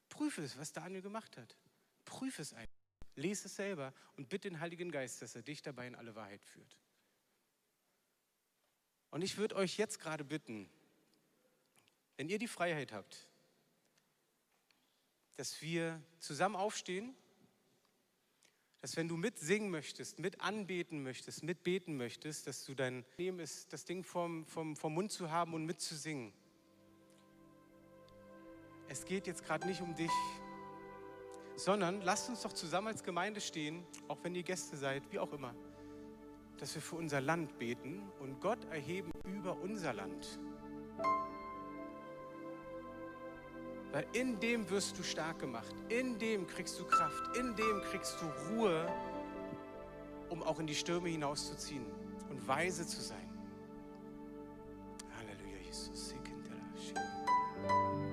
Prüfe 0.09 0.42
es, 0.42 0.59
was 0.59 0.72
Daniel 0.72 1.02
gemacht 1.02 1.37
hat. 1.37 1.56
Prüfe 2.04 2.42
es 2.42 2.52
einfach. 2.52 2.80
Lese 3.16 3.46
es 3.46 3.56
selber 3.56 3.92
und 4.16 4.28
bitte 4.28 4.48
den 4.48 4.61
Heiligen 4.61 4.90
Geist, 4.90 5.20
dass 5.22 5.35
er 5.35 5.42
dich 5.42 5.62
dabei 5.62 5.87
in 5.87 5.94
alle 5.94 6.14
Wahrheit 6.14 6.44
führt. 6.44 6.76
Und 9.11 9.23
ich 9.23 9.37
würde 9.37 9.57
euch 9.57 9.77
jetzt 9.77 9.99
gerade 9.99 10.25
bitten, 10.25 10.68
wenn 12.16 12.29
ihr 12.29 12.38
die 12.38 12.49
Freiheit 12.49 12.92
habt, 12.92 13.27
dass 15.37 15.61
wir 15.62 16.01
zusammen 16.18 16.55
aufstehen, 16.55 17.14
dass 18.81 18.96
wenn 18.96 19.09
du 19.09 19.16
mitsingen 19.16 19.70
möchtest, 19.70 20.18
mit 20.18 20.40
anbeten 20.40 21.03
möchtest, 21.03 21.42
mitbeten 21.42 21.96
möchtest, 21.96 22.46
dass 22.46 22.64
du 22.64 22.75
dein 22.75 23.05
Leben 23.16 23.40
ist, 23.40 23.73
das 23.73 23.85
Ding 23.85 24.05
vom, 24.05 24.46
vom, 24.46 24.77
vom 24.77 24.94
Mund 24.94 25.12
zu 25.12 25.31
haben 25.31 25.55
und 25.55 25.66
mitzusingen. 25.66 26.33
Es 28.88 29.05
geht 29.05 29.27
jetzt 29.27 29.44
gerade 29.44 29.66
nicht 29.66 29.81
um 29.83 29.94
dich, 29.94 30.11
sondern 31.57 32.01
lasst 32.01 32.29
uns 32.29 32.42
doch 32.42 32.53
zusammen 32.53 32.88
als 32.88 33.03
Gemeinde 33.03 33.40
stehen, 33.40 33.85
auch 34.09 34.18
wenn 34.23 34.35
ihr 34.35 34.42
Gäste 34.42 34.77
seid, 34.77 35.11
wie 35.12 35.18
auch 35.18 35.33
immer 35.33 35.55
dass 36.61 36.75
wir 36.75 36.83
für 36.83 36.96
unser 36.96 37.20
Land 37.20 37.59
beten 37.59 38.03
und 38.20 38.40
Gott 38.40 38.64
erheben 38.70 39.11
über 39.25 39.57
unser 39.62 39.92
Land. 39.94 40.38
Weil 43.92 44.07
in 44.12 44.38
dem 44.38 44.68
wirst 44.70 44.99
du 44.99 45.03
stark 45.03 45.40
gemacht, 45.40 45.75
in 45.88 46.18
dem 46.18 46.46
kriegst 46.46 46.79
du 46.79 46.85
Kraft, 46.85 47.37
in 47.37 47.57
dem 47.57 47.81
kriegst 47.90 48.16
du 48.20 48.55
Ruhe, 48.55 48.87
um 50.29 50.42
auch 50.42 50.61
in 50.61 50.66
die 50.66 50.75
Stürme 50.75 51.09
hinauszuziehen 51.09 51.85
und 52.29 52.46
weise 52.46 52.87
zu 52.87 53.01
sein. 53.01 53.31
You 57.68 58.10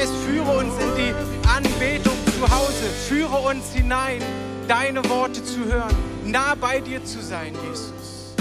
Geist, 0.00 0.14
führe 0.26 0.56
uns 0.56 0.72
in 0.78 0.96
die 0.96 1.46
Anbetung 1.46 2.16
zu 2.34 2.50
Hause, 2.50 2.84
führe 3.06 3.36
uns 3.36 3.74
hinein, 3.74 4.22
deine 4.66 5.06
Worte 5.10 5.44
zu 5.44 5.66
hören, 5.66 5.94
nah 6.24 6.54
bei 6.54 6.80
dir 6.80 7.04
zu 7.04 7.22
sein, 7.22 7.54
Jesus. 7.68 8.34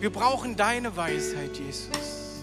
Wir 0.00 0.10
brauchen 0.10 0.54
deine 0.54 0.94
Weisheit, 0.98 1.56
Jesus. 1.56 2.42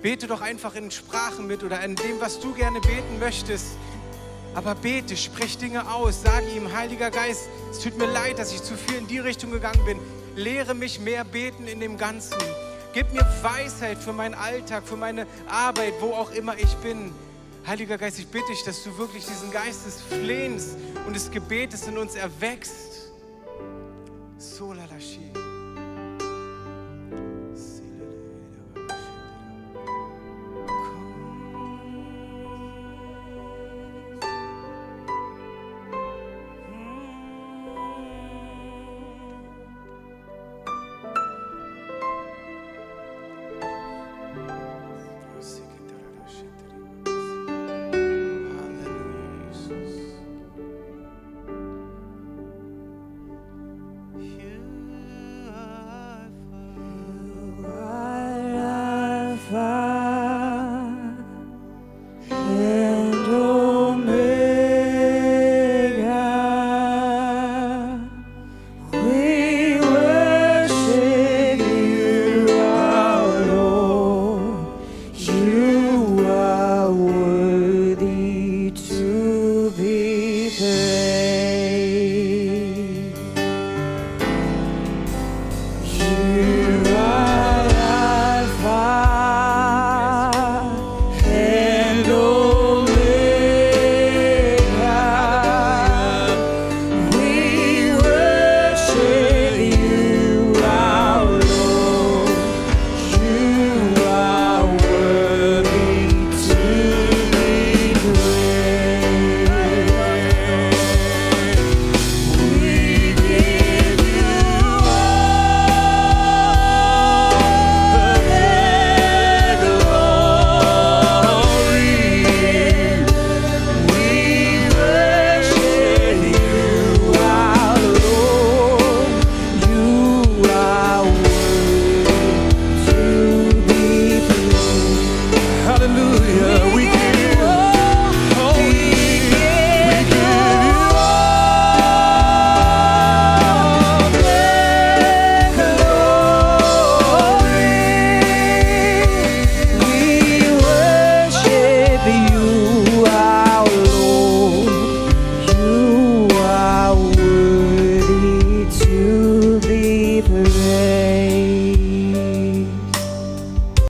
Bete 0.00 0.26
doch 0.26 0.40
einfach 0.40 0.74
in 0.74 0.90
Sprachen 0.90 1.46
mit 1.46 1.62
oder 1.62 1.84
in 1.84 1.94
dem, 1.94 2.18
was 2.20 2.40
du 2.40 2.54
gerne 2.54 2.80
beten 2.80 3.18
möchtest. 3.20 3.76
Aber 4.54 4.74
bete, 4.74 5.14
sprich 5.14 5.58
Dinge 5.58 5.92
aus, 5.92 6.22
sage 6.22 6.46
ihm, 6.56 6.74
Heiliger 6.74 7.10
Geist, 7.10 7.50
es 7.70 7.80
tut 7.80 7.98
mir 7.98 8.10
leid, 8.10 8.38
dass 8.38 8.50
ich 8.50 8.62
zu 8.62 8.78
viel 8.78 8.96
in 8.96 9.06
die 9.06 9.18
Richtung 9.18 9.50
gegangen 9.50 9.84
bin. 9.84 9.98
Lehre 10.36 10.74
mich 10.74 11.00
mehr 11.00 11.24
beten 11.24 11.66
in 11.66 11.80
dem 11.80 11.98
Ganzen. 11.98 12.38
Gib 12.92 13.10
mir 13.14 13.26
Weisheit 13.42 13.96
für 13.96 14.12
meinen 14.12 14.34
Alltag, 14.34 14.86
für 14.86 14.96
meine 14.96 15.26
Arbeit, 15.48 15.94
wo 16.00 16.12
auch 16.12 16.30
immer 16.32 16.58
ich 16.58 16.74
bin. 16.76 17.12
Heiliger 17.66 17.96
Geist, 17.96 18.18
ich 18.18 18.26
bitte 18.26 18.48
dich, 18.48 18.64
dass 18.64 18.82
du 18.84 18.96
wirklich 18.98 19.24
diesen 19.24 19.50
Geist 19.50 19.86
des 19.86 20.02
Flehens 20.02 20.76
und 21.06 21.14
des 21.14 21.30
Gebetes 21.30 21.86
in 21.86 21.96
uns 21.96 22.16
erwächst. 22.16 23.10
Solalashi. 24.36 25.21